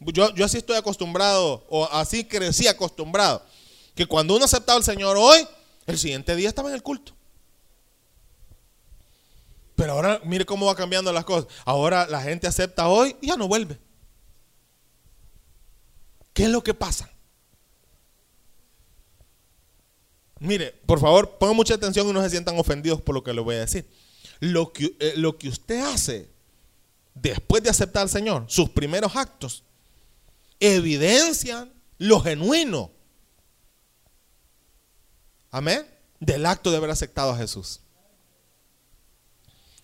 [0.00, 3.44] Yo, yo así estoy acostumbrado, o así crecí acostumbrado,
[3.94, 5.46] que cuando uno aceptaba al Señor hoy,
[5.86, 7.12] el siguiente día estaba en el culto.
[9.74, 11.52] Pero ahora mire cómo va cambiando las cosas.
[11.64, 13.78] Ahora la gente acepta hoy y ya no vuelve.
[16.32, 17.10] ¿Qué es lo que pasa?
[20.40, 23.44] Mire, por favor, pongan mucha atención y no se sientan ofendidos por lo que les
[23.44, 23.88] voy a decir.
[24.40, 26.28] Lo que, eh, lo que usted hace
[27.14, 29.64] después de aceptar al Señor, sus primeros actos,
[30.60, 32.90] evidencian lo genuino.
[35.50, 35.86] Amén.
[36.20, 37.80] Del acto de haber aceptado a Jesús.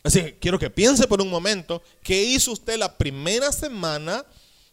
[0.03, 4.25] Así que quiero que piense por un momento qué hizo usted la primera semana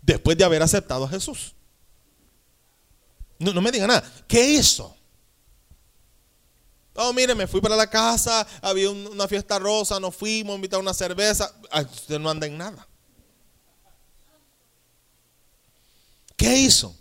[0.01, 1.53] después de haber aceptado a Jesús.
[3.39, 4.03] No, no me diga nada.
[4.27, 4.95] ¿Qué hizo?
[7.03, 10.93] Oh, mire, me fui para la casa, había una fiesta rosa, nos fuimos, a una
[10.93, 11.51] cerveza.
[11.91, 12.87] usted no anda en nada.
[16.37, 16.95] ¿Qué hizo?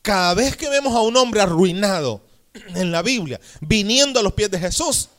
[0.00, 2.22] Cada vez que vemos a un hombre arruinado
[2.54, 5.10] en la Biblia, viniendo a los pies de Jesús,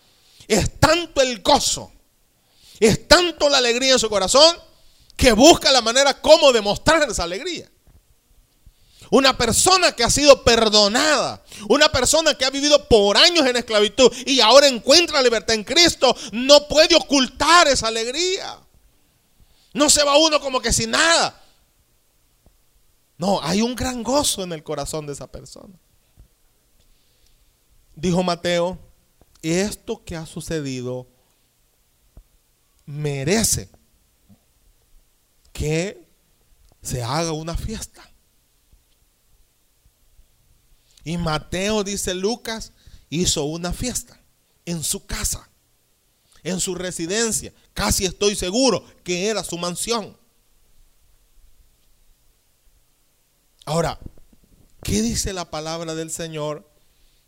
[0.47, 1.91] es tanto el gozo,
[2.79, 4.57] es tanto la alegría en su corazón,
[5.15, 7.69] que busca la manera como demostrar esa alegría.
[9.11, 11.43] Una persona que ha sido perdonada.
[11.67, 16.15] Una persona que ha vivido por años en esclavitud y ahora encuentra libertad en Cristo.
[16.31, 18.59] No puede ocultar esa alegría.
[19.73, 21.41] No se va uno como que sin nada.
[23.17, 25.73] No, hay un gran gozo en el corazón de esa persona.
[27.95, 28.79] Dijo Mateo,
[29.41, 31.07] esto que ha sucedido
[32.85, 33.69] merece
[35.51, 36.07] que
[36.81, 38.08] se haga una fiesta.
[41.09, 42.71] Y Mateo, dice Lucas,
[43.09, 44.21] hizo una fiesta
[44.63, 45.49] en su casa,
[46.43, 47.51] en su residencia.
[47.73, 50.15] Casi estoy seguro que era su mansión.
[53.65, 53.99] Ahora,
[54.83, 56.71] ¿qué dice la palabra del Señor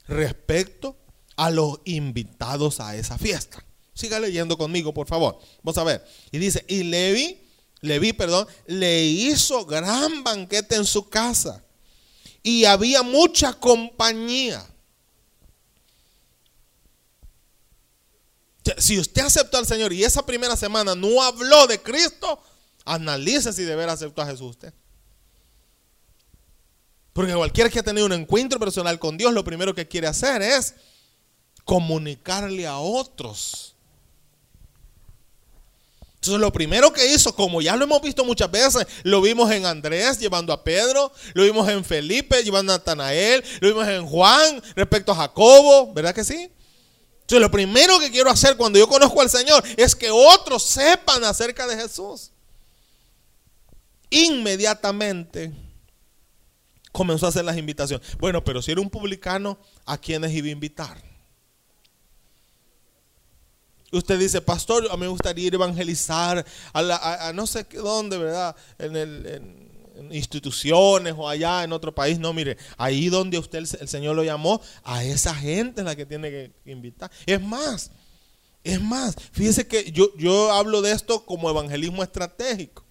[0.05, 0.95] respecto
[1.35, 3.65] a los invitados a esa fiesta?
[3.95, 5.39] Siga leyendo conmigo, por favor.
[5.63, 6.05] Vamos a ver.
[6.31, 11.65] Y dice, y Levi, Levi, perdón, le hizo gran banquete en su casa
[12.43, 14.65] y había mucha compañía.
[18.77, 22.41] Si usted aceptó al Señor y esa primera semana no habló de Cristo,
[22.85, 24.73] analice si de aceptar a Jesús usted.
[27.13, 30.41] Porque cualquiera que ha tenido un encuentro personal con Dios, lo primero que quiere hacer
[30.41, 30.75] es
[31.65, 33.70] comunicarle a otros
[36.21, 39.65] entonces lo primero que hizo, como ya lo hemos visto muchas veces, lo vimos en
[39.65, 44.61] Andrés llevando a Pedro, lo vimos en Felipe llevando a Natanael, lo vimos en Juan
[44.75, 46.51] respecto a Jacobo, ¿verdad que sí?
[47.21, 51.23] Entonces lo primero que quiero hacer cuando yo conozco al Señor es que otros sepan
[51.23, 52.29] acerca de Jesús.
[54.11, 55.51] Inmediatamente
[56.91, 58.15] comenzó a hacer las invitaciones.
[58.19, 59.57] Bueno, pero si era un publicano,
[59.87, 61.10] ¿a quiénes iba a invitar?
[63.91, 68.55] Usted dice, pastor, a mí me gustaría ir a evangelizar a, no sé dónde, ¿verdad?
[68.79, 69.69] En, el,
[70.11, 72.17] instituciones o allá en otro país.
[72.17, 76.05] No, mire, ahí donde usted el, Señor lo llamó, a esa gente es la que
[76.05, 77.11] tiene que invitar.
[77.25, 77.91] Es más,
[78.63, 82.85] es más, fíjese que yo, yo hablo de esto como evangelismo estratégico.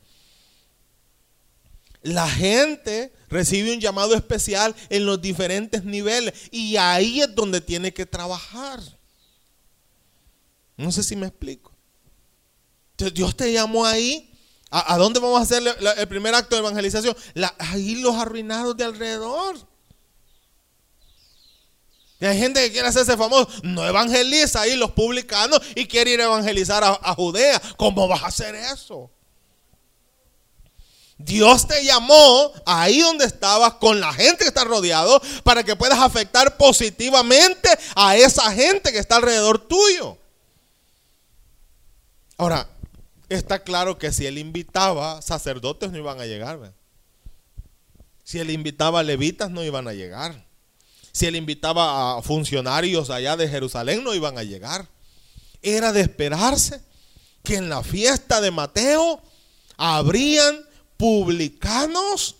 [2.02, 7.92] La gente recibe un llamado especial en los diferentes niveles y ahí es donde tiene
[7.92, 8.80] que trabajar.
[10.80, 11.72] No sé si me explico.
[13.12, 14.26] Dios te llamó ahí.
[14.70, 15.62] ¿A, dónde vamos a hacer
[15.98, 17.14] el primer acto de evangelización?
[17.58, 19.56] ahí los arruinados de alrededor.
[22.18, 23.48] Y hay gente que quiere hacerse famoso.
[23.62, 27.60] No evangeliza ahí los publicanos y quiere ir a evangelizar a, a Judea.
[27.76, 29.10] ¿Cómo vas a hacer eso?
[31.18, 35.98] Dios te llamó ahí donde estabas con la gente que está rodeado para que puedas
[35.98, 40.19] afectar positivamente a esa gente que está alrededor tuyo.
[42.40, 42.70] Ahora,
[43.28, 46.72] está claro que si él invitaba sacerdotes no iban a llegar.
[48.24, 50.46] Si él invitaba levitas no iban a llegar.
[51.12, 54.88] Si él invitaba a funcionarios allá de Jerusalén no iban a llegar.
[55.60, 56.80] Era de esperarse
[57.42, 59.20] que en la fiesta de Mateo
[59.76, 60.64] habrían
[60.96, 62.36] publicanos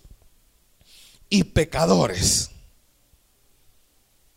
[1.29, 2.53] y pecadores.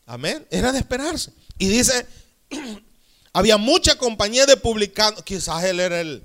[0.05, 0.45] Amén.
[0.51, 1.31] Era de esperarse.
[1.57, 2.05] Y dice,
[3.33, 5.23] había mucha compañía de publicanos.
[5.23, 6.23] Quizás él era el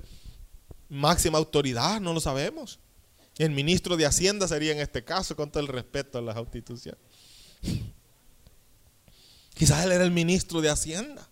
[0.89, 2.79] máxima autoridad, no lo sabemos.
[3.39, 7.01] El ministro de Hacienda sería en este caso, con todo el respeto a las instituciones.
[9.55, 11.29] Quizás él era el ministro de Hacienda.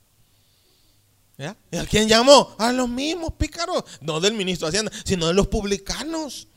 [1.71, 2.57] ¿Y a quién llamó?
[2.59, 3.85] A los mismos pícaros.
[4.01, 6.49] No del ministro de Hacienda, sino de los publicanos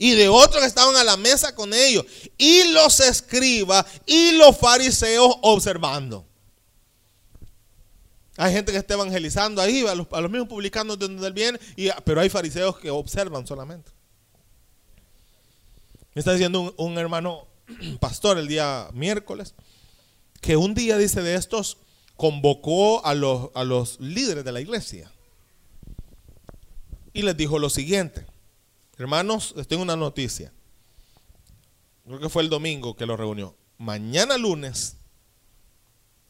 [0.00, 2.06] y de otros que estaban a la mesa con ellos,
[2.38, 6.26] y los escribas y los fariseos observando.
[8.40, 11.90] Hay gente que está evangelizando ahí, a los, mismos publicanos de donde él viene, y,
[12.06, 13.92] pero hay fariseos que observan solamente.
[16.14, 17.46] Me está diciendo un, un hermano
[18.00, 19.54] pastor el día miércoles,
[20.40, 21.76] que un día, dice de estos,
[22.16, 25.12] convocó a los, a los líderes de la iglesia
[27.12, 28.24] y les dijo lo siguiente.
[28.96, 30.50] Hermanos, les tengo una noticia.
[32.06, 33.54] Creo que fue el domingo que lo reunió.
[33.76, 34.96] Mañana lunes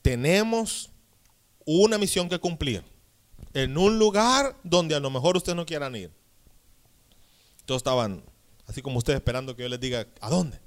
[0.03, 0.91] tenemos
[1.65, 2.85] una misión que cumplir
[3.55, 6.13] en un lugar donde a lo mejor ustedes no quieran ir.
[7.65, 8.23] Todos estaban
[8.67, 10.61] así como ustedes esperando que yo les diga, ¿a dónde?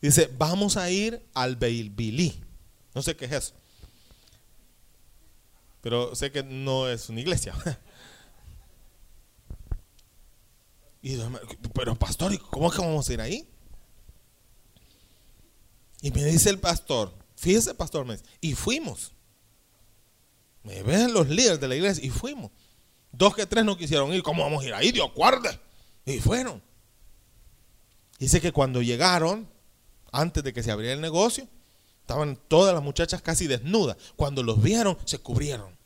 [0.00, 2.40] Dice, vamos a ir al Beilbilí.
[2.94, 3.54] No sé qué es eso.
[5.80, 7.54] Pero sé que no es una iglesia.
[11.74, 13.48] pero pastor, ¿cómo es que vamos a ir ahí?
[16.00, 18.06] Y me dice el pastor, fíjese pastor,
[18.40, 19.13] y fuimos.
[20.64, 22.50] Me ven los líderes de la iglesia y fuimos.
[23.12, 24.90] Dos que tres no quisieron ir, ¿cómo vamos a ir ahí?
[24.90, 25.60] Dios guarde.
[26.04, 26.62] Y fueron.
[28.18, 29.48] Dice que cuando llegaron,
[30.10, 31.46] antes de que se abriera el negocio,
[32.00, 33.96] estaban todas las muchachas casi desnudas.
[34.16, 35.76] Cuando los vieron, se cubrieron.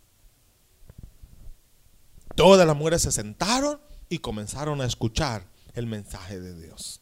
[2.35, 7.01] Todas las mujeres se sentaron y comenzaron a escuchar el mensaje de Dios.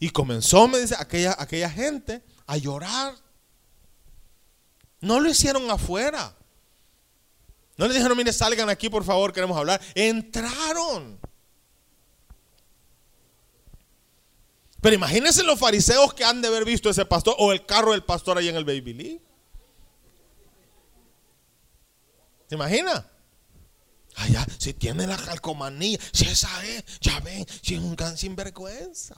[0.00, 3.14] Y comenzó, me dice, aquella, aquella gente a llorar.
[5.00, 6.36] No lo hicieron afuera.
[7.80, 9.80] No le dijeron, mire, salgan aquí, por favor, queremos hablar.
[9.94, 11.18] Entraron.
[14.82, 18.04] Pero imagínense los fariseos que han de haber visto ese pastor o el carro del
[18.04, 19.22] pastor ahí en el Baby Lee.
[22.50, 23.10] ¿Se imagina?
[24.16, 29.16] Allá, si tiene la calcomanía, si esa es, ya ven, si es un gran sinvergüenza.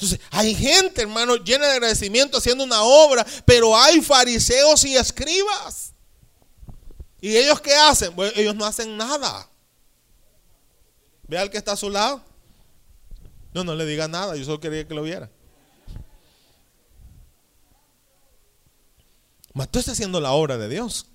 [0.00, 5.92] Entonces, hay gente, hermano, llena de agradecimiento haciendo una obra, pero hay fariseos y escribas.
[7.20, 8.14] ¿Y ellos qué hacen?
[8.34, 9.46] ellos no hacen nada.
[11.28, 12.24] Ve al que está a su lado.
[13.52, 15.30] No, no le diga nada, yo solo quería que lo viera.
[19.52, 21.08] Mateo está haciendo la obra de Dios.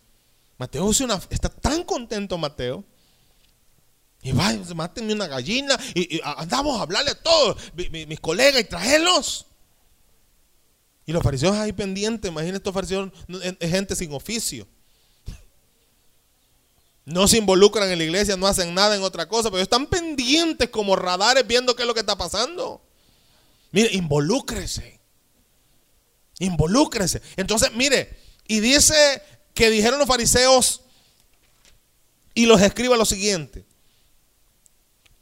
[0.59, 0.91] Mateo
[1.31, 2.83] está tan contento, Mateo.
[4.26, 7.57] Y va, mátenme una gallina y, andamos a hablarle a todos,
[7.91, 9.45] mis, colegas, y traerlos.
[11.05, 13.11] Y los fariseos ahí pendientes, imagínense estos fariseos,
[13.61, 14.67] gente sin oficio.
[17.05, 20.69] No se involucran en la iglesia, no hacen nada en otra cosa, pero están pendientes
[20.69, 22.82] como radares viendo qué es lo que está pasando.
[23.71, 24.99] Mire, involúcrese.
[26.39, 27.21] Involúcrese.
[27.36, 28.17] Entonces, mire,
[28.47, 29.21] y dice
[29.53, 30.82] que dijeron los fariseos
[32.34, 33.65] y los escriba lo siguiente.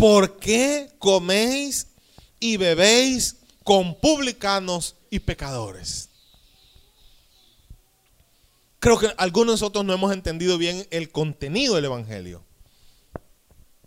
[0.03, 1.87] ¿Por qué coméis
[2.37, 6.09] y bebéis con publicanos y pecadores?
[8.79, 12.43] Creo que algunos de nosotros no hemos entendido bien el contenido del Evangelio.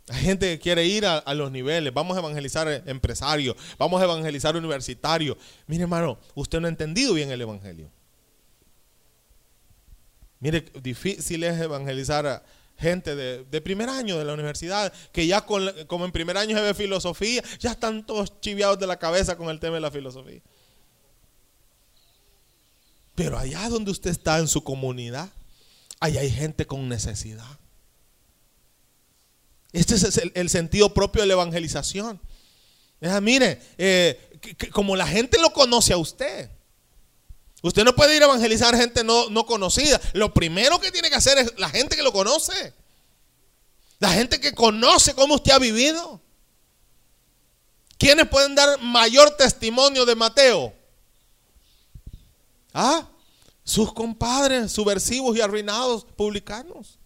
[0.08, 4.56] Hay gente que quiere ir a, los niveles, vamos a evangelizar empresarios, vamos a evangelizar
[4.56, 5.36] universitarios.
[5.66, 7.90] Mire hermano, usted no ha entendido bien el Evangelio.
[10.40, 12.42] Mire, difícil es evangelizar a
[12.78, 16.74] gente de, primer año de la universidad, que ya como en primer año se ve
[16.74, 20.40] filosofía, ya están todos chiviados de la cabeza con el tema de la filosofía.
[23.14, 25.30] Pero allá donde usted está en su comunidad,
[26.00, 27.58] allá hay gente con necesidad.
[29.72, 32.20] Este es el, sentido propio de la evangelización.
[33.22, 34.38] mire, eh,
[34.70, 36.50] como la gente lo conoce a usted,
[37.62, 40.00] usted no puede ir a evangelizar gente no, no conocida.
[40.12, 42.74] Lo primero que tiene que hacer es la gente que lo conoce.
[43.98, 46.20] La gente que conoce cómo usted ha vivido.
[47.98, 50.74] ¿Quiénes pueden dar mayor testimonio de Mateo?
[52.74, 53.08] ¿Ah?
[53.64, 56.98] Sus compadres, subversivos y arruinados publicanos.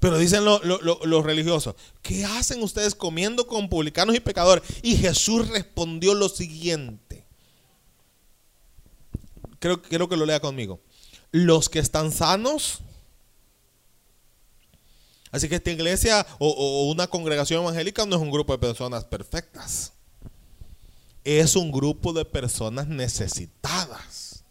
[0.00, 4.64] Pero dicen los religiosos, ¿qué hacen ustedes comiendo con publicanos y pecadores?
[4.82, 7.21] Y Jesús respondió lo siguiente.
[9.62, 10.80] Creo, quiero que lo lea conmigo.
[11.30, 12.80] Los que están sanos.
[15.30, 19.94] Así que esta iglesia o una congregación evangélica no es un grupo de personas perfectas
[21.24, 24.44] es un grupo de personas necesitadas.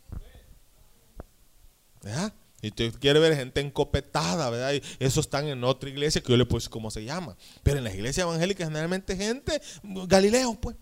[2.01, 2.33] ¿Verdad?
[2.61, 4.73] Y usted quiere ver gente encopetada, ¿verdad?
[4.73, 7.35] Y eso están en otra iglesia que yo le puse cómo se llama.
[7.63, 10.75] Pero en las iglesias evangélicas generalmente gente Galileo, pues.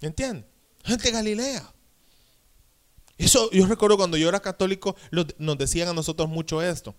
[0.00, 0.46] ¿Entienden?
[0.84, 1.72] Gente Galilea.
[3.18, 4.96] Eso, yo recuerdo cuando yo era católico,
[5.38, 6.94] nos decían a nosotros mucho esto.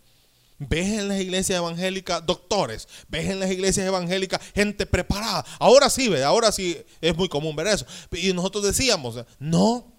[0.60, 5.44] Ves en las iglesias evangélicas doctores, ves en las iglesias evangélicas gente preparada.
[5.60, 7.86] Ahora sí, ve, ahora sí es muy común ver eso.
[8.12, 9.92] Y nosotros decíamos, no.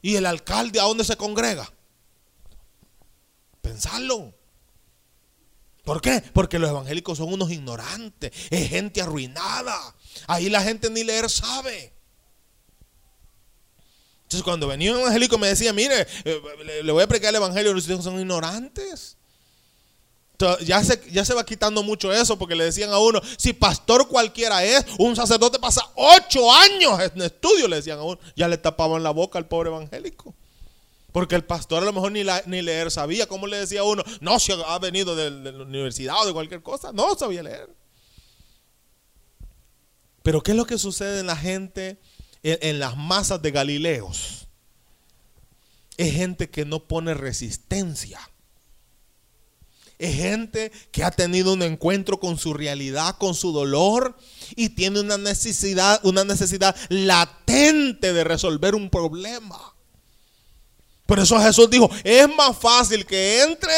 [0.00, 1.70] ¿Y el alcalde a dónde se congrega?
[3.60, 4.32] Pensarlo.
[5.84, 6.22] ¿Por qué?
[6.32, 9.94] Porque los evangélicos son unos ignorantes, es gente arruinada.
[10.26, 11.97] Ahí la gente ni leer sabe.
[14.28, 16.42] Entonces cuando venía un evangélico me decía, mire, eh,
[16.82, 19.16] le voy a predicar el evangelio, los hijos son ignorantes.
[20.66, 24.06] Ya se, ya se va quitando mucho eso porque le decían a uno, si pastor
[24.06, 28.58] cualquiera es, un sacerdote pasa ocho años en estudio, le decían a uno, ya le
[28.58, 30.34] tapaban la boca al pobre evangélico.
[31.10, 34.04] Porque el pastor a lo mejor ni, ni leer sabía, como le decía a uno,
[34.20, 37.74] no, si ha venido de, la universidad o de cualquier cosa, no sabía leer.
[40.22, 41.98] Pero ¿qué es lo que sucede en la gente,
[42.42, 44.46] en las masas de Galileos?
[45.96, 48.20] Es gente que no pone resistencia
[49.98, 54.16] es gente que ha tenido un encuentro con su realidad, con su dolor
[54.54, 59.74] y tiene una necesidad, una necesidad latente de resolver un problema.
[61.04, 63.72] Por eso Jesús dijo, es más fácil que entre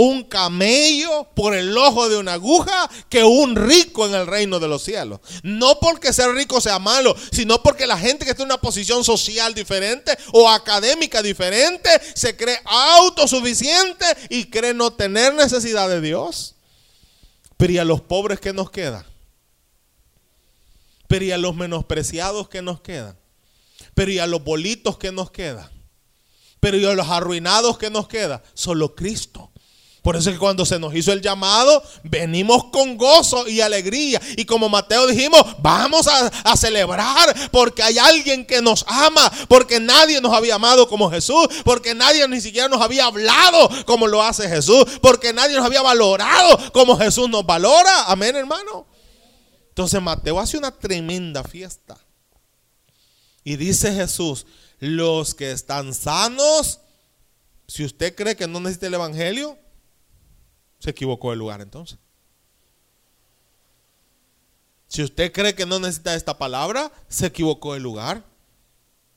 [0.00, 4.68] un camello por el ojo de una aguja que un rico en el reino de
[4.68, 5.18] los cielos.
[5.42, 9.02] No porque ser rico sea malo, sino porque la gente que está en una posición
[9.02, 16.54] social diferente o académica diferente se cree autosuficiente y cree no tener necesidad de Dios.
[17.56, 19.04] Pero ¿y a los pobres que nos quedan?
[21.08, 23.18] Pero ¿y a los menospreciados que nos quedan?
[23.94, 25.68] Pero ¿y a los bolitos que nos quedan?
[26.60, 28.44] Pero ¿y a los arruinados que nos queda?
[28.54, 29.50] Solo Cristo.
[30.08, 34.18] Por eso es que cuando se nos hizo el llamado, venimos con gozo y alegría.
[34.38, 40.18] Y como Mateo dijimos, vamos a, celebrar porque hay alguien que nos ama, porque nadie
[40.22, 44.48] nos había amado como Jesús, porque nadie ni siquiera nos había hablado como lo hace
[44.48, 48.04] Jesús, porque nadie nos había valorado como Jesús nos valora.
[48.04, 48.86] Amén, hermano.
[49.68, 51.98] Entonces Mateo hace una tremenda fiesta.
[53.44, 54.46] Y dice Jesús,
[54.78, 56.80] los que están sanos,
[57.66, 59.58] si usted cree que no necesita el Evangelio,
[60.78, 61.98] se equivocó el lugar entonces.
[64.88, 68.24] Si usted cree que no necesita esta palabra, se equivocó el lugar.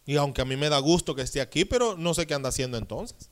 [0.05, 2.49] Y aunque a mí me da gusto que esté aquí, pero no sé qué anda
[2.49, 3.29] haciendo entonces.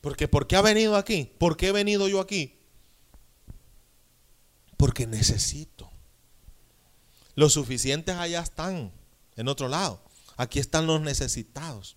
[0.00, 1.30] Porque ¿por qué ha venido aquí?
[1.38, 2.58] ¿Por qué he venido yo aquí?
[4.76, 5.90] Porque necesito.
[7.34, 8.92] Los suficientes allá están,
[9.36, 10.02] en otro lado.
[10.36, 11.96] Aquí están los necesitados.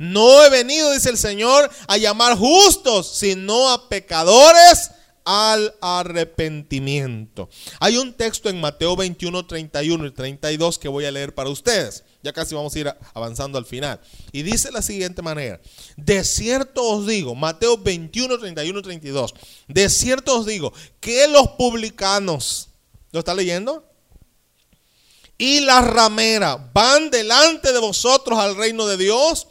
[0.00, 4.92] No he venido, dice el Señor, a llamar justos, sino a pecadores
[5.26, 7.50] al arrepentimiento.
[7.80, 12.02] Hay un texto en Mateo 21, 31 y 32 que voy a leer para ustedes.
[12.22, 14.00] Ya casi vamos a ir avanzando al final.
[14.32, 15.60] Y dice la siguiente manera.
[15.98, 19.34] De cierto os digo, Mateo 21, 31 y 32.
[19.68, 22.70] De cierto os digo que los publicanos,
[23.12, 23.84] ¿lo está leyendo?
[25.36, 29.46] Y las rameras van delante de vosotros al reino de Dios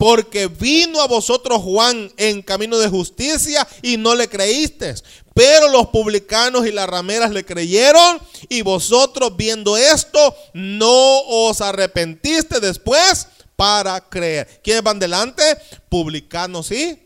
[0.00, 5.04] porque vino a vosotros Juan en camino de justicia y no le creísteis.
[5.34, 12.60] Pero los publicanos y las rameras le creyeron y vosotros viendo esto no os arrepentiste
[12.60, 14.62] después para creer.
[14.64, 15.42] ¿Quiénes van delante?
[15.90, 16.98] Publicanos y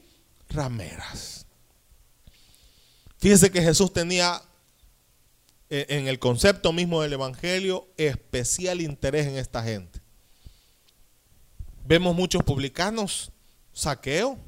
[0.48, 1.46] rameras.
[3.18, 4.40] Fíjense que Jesús tenía
[5.68, 10.03] eh, en el concepto mismo del Evangelio especial interés en esta gente.
[11.84, 13.30] Vemos muchos publicanos.
[13.72, 14.38] Saqueo.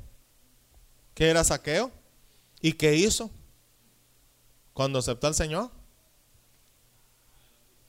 [1.14, 1.90] ¿Qué era saqueo?
[2.60, 3.30] ¿Y qué hizo?
[4.72, 5.70] Cuando aceptó al Señor.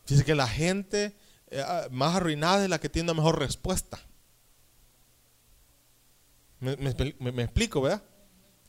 [0.05, 1.15] Dice que la gente
[1.49, 3.99] eh, ah, más arruinada es la que tiene mejor respuesta.
[6.59, 6.71] Me,
[7.43, 8.03] explico, ¿verdad?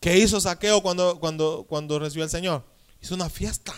[0.01, 2.65] ¿Qué hizo Saqueo cuando, cuando, cuando recibió al Señor?
[3.01, 3.73] Hizo una fiesta.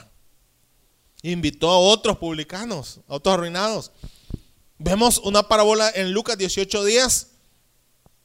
[1.22, 3.92] Invitó a otros publicanos, a otros arruinados.
[4.83, 7.33] Vemos una parábola en Lucas 18 días.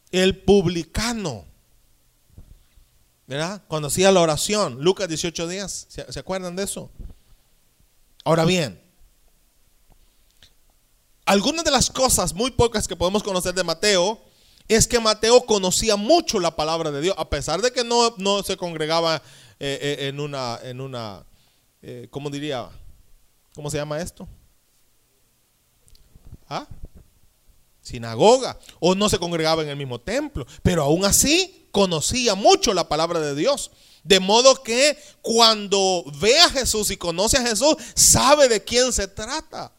[0.10, 1.44] El publicano.
[3.28, 3.62] ¿Verdad?
[3.68, 5.88] Cuando hacía la oración, Lucas 18 días.
[5.90, 6.90] ¿Se, acuerdan de eso?
[8.24, 8.82] Ahora bien,
[11.26, 14.24] algunas de las cosas muy pocas que podemos conocer de Mateo
[14.70, 18.44] es que Mateo conocía mucho la palabra de Dios, a pesar de que no, no
[18.44, 19.22] se congregaba
[19.60, 21.26] eh, eh, en una, en una
[21.82, 22.70] eh, ¿cómo diría?
[23.54, 24.26] ¿Cómo se llama esto?
[26.48, 26.68] ¿Ah?
[27.82, 28.58] Sinagoga.
[28.80, 30.46] O no se congregaba en el mismo templo.
[30.64, 33.72] Pero aún así conocía mucho la palabra de Dios.
[34.04, 39.08] De modo que cuando ve a Jesús y conoce a Jesús, sabe de quién se
[39.08, 39.72] trata.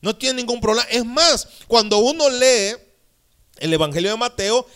[0.00, 0.88] No tiene ningún problema.
[0.90, 2.76] Es más, cuando uno lee
[3.58, 4.66] el Evangelio de Mateo,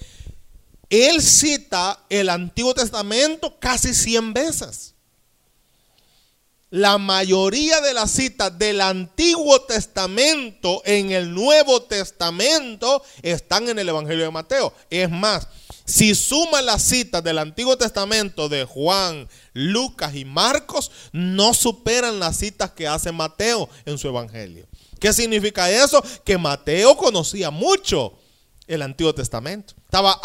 [0.91, 4.95] él cita el Antiguo Testamento casi 100 veces
[6.70, 13.88] la mayoría de las citas del Antiguo Testamento en el Nuevo Testamento están en el
[13.88, 14.72] Evangelio de Mateo.
[14.88, 15.48] Es más,
[15.84, 22.36] si suma las citas del Antiguo Testamento de Juan, Lucas y Marcos, no superan las
[22.36, 24.66] citas que hace Mateo en su Evangelio.
[25.00, 26.00] ¿Qué significa eso?
[26.24, 28.14] Que Mateo conocía mucho
[28.70, 29.74] el Antiguo Testamento.
[29.84, 30.20] Estaba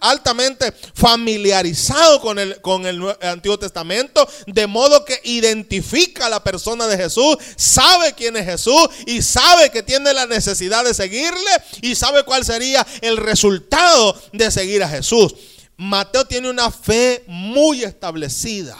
[0.00, 6.86] altamente familiarizado con el, con el Antiguo Testamento, de modo que identifica a la persona
[6.86, 11.50] de Jesús, sabe quién es Jesús y sabe que tiene la necesidad de seguirle
[11.82, 15.34] y sabe cuál sería el resultado de seguir a Jesús.
[15.76, 18.78] Mateo tiene una fe muy establecida.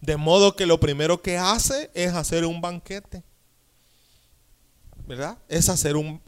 [0.00, 3.22] De modo que lo primero que hace es hacer un banquete.
[5.08, 5.38] ¿Verdad?
[5.48, 6.20] Es hacer un,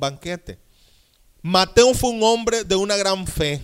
[0.00, 0.58] banquete.
[1.40, 3.62] Mateo fue un hombre de una gran fe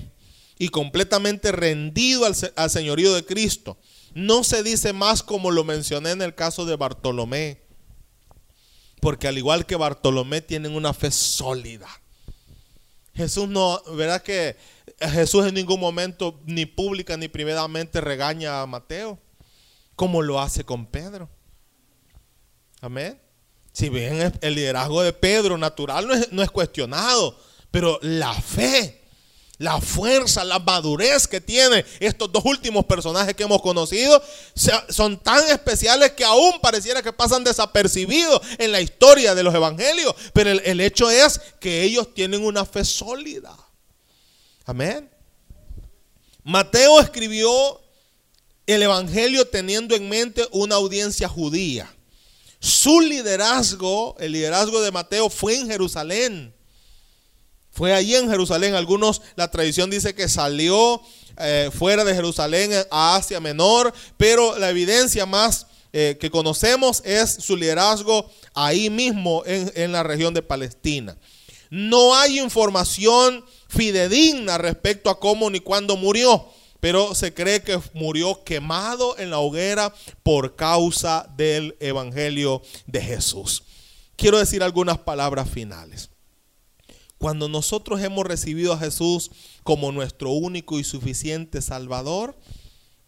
[0.59, 3.77] y completamente rendido al, al, señorío de Cristo.
[4.15, 7.61] No se dice más como lo mencioné en el caso de Bartolomé,
[9.01, 11.89] porque al igual que Bartolomé tienen una fe sólida.
[13.13, 14.57] Jesús no, ¿verdad que
[15.01, 19.19] Jesús en ningún momento ni pública ni privadamente regaña a Mateo,
[19.97, 21.29] como lo hace con Pedro?
[22.81, 23.21] Amén.
[23.73, 27.39] Si bien el liderazgo de Pedro natural no es, cuestionado,
[27.71, 29.01] pero la fe,
[29.59, 34.21] la fuerza, la madurez que tiene estos dos últimos personajes que hemos conocido
[34.89, 40.15] son tan especiales que aún pareciera que pasan desapercibidos en la historia de los evangelios.
[40.33, 43.57] Pero el, el hecho es que ellos tienen una fe sólida.
[44.65, 45.09] Amén.
[46.43, 47.81] Mateo escribió
[48.67, 51.93] el evangelio teniendo en mente una audiencia judía.
[52.61, 56.55] Su liderazgo, el liderazgo de Mateo fue en Jerusalén.
[57.71, 58.75] Fue allí en Jerusalén.
[58.75, 61.01] Algunos, la tradición dice que salió
[61.39, 67.31] eh, fuera de Jerusalén a Asia Menor, pero la evidencia más eh, que conocemos es
[67.31, 71.17] su liderazgo ahí mismo en, en la región de Palestina.
[71.71, 76.47] No hay información fidedigna respecto a cómo ni cuándo murió
[76.81, 83.63] pero se cree que murió quemado en la hoguera por causa del Evangelio de Jesús.
[84.17, 86.11] quiero decir algunas palabras finales.
[87.17, 89.31] Cuando nosotros hemos recibido a Jesús
[89.63, 92.39] como nuestro único y suficiente Salvador,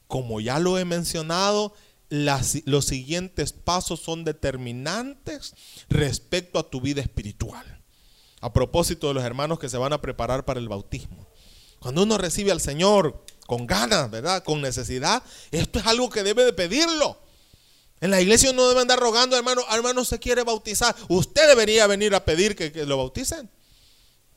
[0.06, 1.72] como ya lo he mencionado,
[2.10, 5.54] los siguientes pasos son determinantes
[5.88, 7.82] respecto a tu vida espiritual.
[8.42, 11.26] A propósito de los hermanos que se van a preparar para el bautismo.
[11.78, 14.42] Cuando uno recibe al Señor con ganas, ¿verdad?
[14.42, 17.18] Con necesidad, esto es algo que debe de pedirlo.
[18.00, 20.96] En la iglesia no debe andar rogando, hermano, hermano se quiere bautizar.
[21.10, 23.50] Usted debería venir a pedir que, lo bauticen.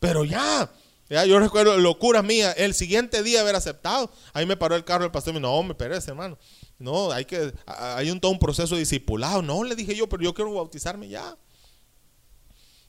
[0.01, 0.69] Pero ya,
[1.09, 4.11] ya, yo recuerdo locura mía, el siguiente día haber aceptado.
[4.33, 6.37] Ahí me paró el carro el pastor y me dijo, no, me perece, hermano.
[6.77, 9.41] No, hay que, hay un todo un proceso discipulado.
[9.41, 11.37] No, le dije yo, pero yo quiero bautizarme ya.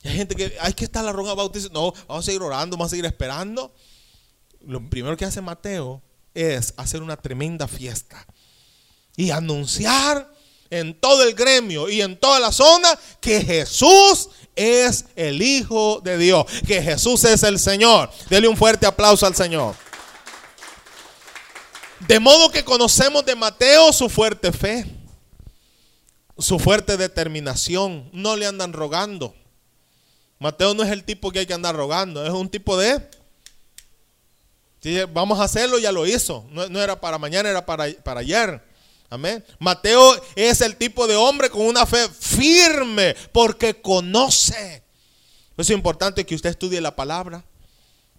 [0.02, 1.70] Y hay gente que hay que estar la ronda bautizar.
[1.70, 3.72] No, vamos a seguir orando, vamos a seguir esperando.
[4.62, 6.02] Lo primero que hace Mateo
[6.36, 8.26] es hacer una tremenda fiesta
[9.16, 10.30] y anunciar
[10.68, 12.88] en todo el gremio y en toda la zona
[13.20, 18.10] que Jesús es el Hijo de Dios, que Jesús es el Señor.
[18.28, 19.74] Dele un fuerte aplauso al Señor.
[22.06, 24.84] De modo que conocemos de Mateo su fuerte fe,
[26.38, 28.10] su fuerte determinación.
[28.12, 29.34] No le andan rogando.
[30.38, 33.15] Mateo no es el tipo que hay que andar rogando, es un tipo de...
[35.12, 36.46] vamos a hacerlo, ya lo hizo.
[36.50, 38.62] No, era para mañana, era para, para ayer.
[39.08, 39.44] Amén.
[39.58, 44.82] Mateo es el tipo de hombre con una fe firme porque conoce.
[45.56, 47.44] Es importante que usted estudie la palabra.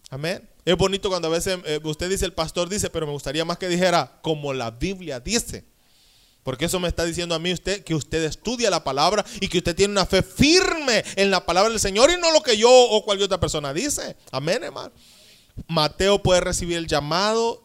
[0.10, 0.47] Amén.
[0.66, 3.58] Es bonito cuando a veces eh, usted dice, el pastor dice, pero me gustaría más
[3.58, 5.66] que dijera como la Biblia dice.
[6.43, 9.58] Porque eso me está diciendo a mí usted que usted estudia la palabra y que
[9.58, 12.70] usted tiene una fe firme en la palabra del Señor y no lo que yo
[12.72, 14.16] o cualquier otra persona dice.
[14.32, 14.93] Amén, hermano.
[15.68, 17.64] Mateo puede recibir el llamado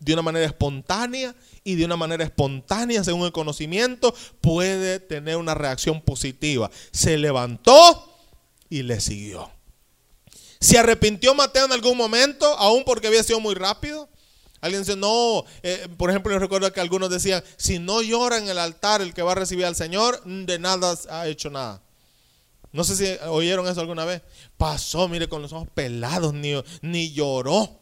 [0.00, 1.34] de una manera espontánea
[1.64, 6.70] y de una manera espontánea, según el conocimiento, puede tener una reacción positiva.
[6.92, 8.16] Se levantó
[8.68, 9.50] y le siguió.
[10.60, 14.08] ¿Se arrepintió Mateo en algún momento, aún porque había sido muy rápido?
[14.60, 18.48] Alguien dice, no, eh, por ejemplo, yo recuerdo que algunos decían, si no llora en
[18.48, 21.80] el altar el que va a recibir al Señor, de nada ha hecho nada.
[22.72, 24.22] No sé si oyeron eso alguna vez.
[24.56, 26.52] Pasó, mire, con los ojos pelados, ni,
[26.82, 27.80] ni lloró.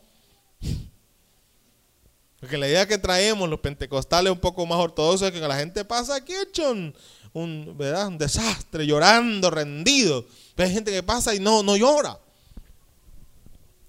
[2.41, 5.85] Porque la idea que traemos los pentecostales un poco más ortodoxos es que la gente
[5.85, 6.71] pasa aquí hecho
[7.33, 8.09] un, ¿verdad?
[8.09, 10.27] un desastre, llorando, rendido.
[10.55, 12.21] Pero hay gente que pasa y no, no llora.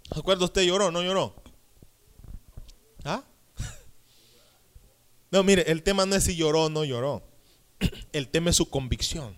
[0.10, 0.92] ¿Acuerdo usted lloró?
[0.92, 1.36] ¿No lloró?
[3.04, 3.24] ¿Ah?
[5.30, 7.22] No, mire, el tema no es si lloró o no lloró.
[8.14, 9.36] El tema es su convicción.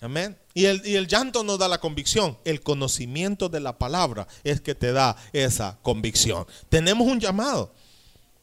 [0.00, 0.38] Amén.
[0.54, 2.38] Y el, y el, llanto no da la convicción.
[2.44, 6.46] El conocimiento de la palabra es que te da esa convicción.
[6.68, 7.74] Tenemos un llamado.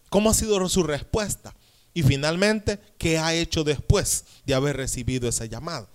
[0.09, 1.55] ¿Cómo ha sido su respuesta?
[1.93, 5.89] Y finalmente, ¿qué ha hecho después de haber recibido ese llamado?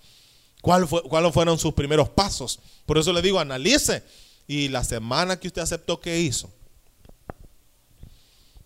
[0.61, 2.59] ¿Cuál fue, ¿Cuáles fueron sus primeros pasos?
[2.85, 4.03] Por eso le digo, analice.
[4.45, 6.51] Y la semana que usted aceptó, ¿qué hizo?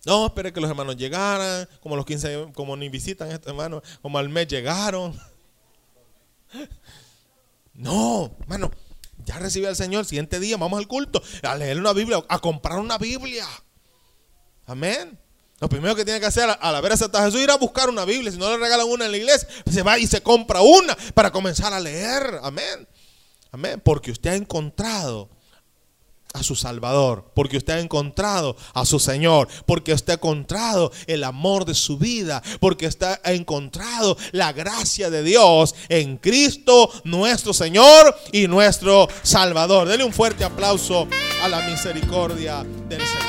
[0.04, 4.18] No, espere que los hermanos llegaran, como los 15, como ni visitan este hermano, como
[4.18, 5.18] al mes llegaron.
[7.74, 8.70] No, hermano,
[9.24, 12.78] ya recibí al Señor, siguiente día vamos al culto, a leer una Biblia, a comprar
[12.78, 13.46] una Biblia.
[14.66, 15.18] Amén.
[15.60, 17.88] Lo primero que tiene que hacer al haber aceptado a Jesús es ir a buscar
[17.88, 18.30] una Biblia.
[18.30, 21.32] Si no le regalan una en la iglesia, se va y se compra una para
[21.32, 22.40] comenzar a leer.
[22.42, 22.88] Amén.
[23.50, 23.80] Amén.
[23.84, 25.30] Porque usted ha encontrado
[26.38, 31.24] a su Salvador, porque usted ha encontrado a su Señor, porque usted ha encontrado el
[31.24, 37.52] amor de su vida, porque usted ha encontrado la gracia de Dios en Cristo nuestro
[37.52, 39.88] Señor y nuestro Salvador.
[39.88, 41.06] Dele un fuerte aplauso
[41.42, 43.27] a la misericordia del Señor.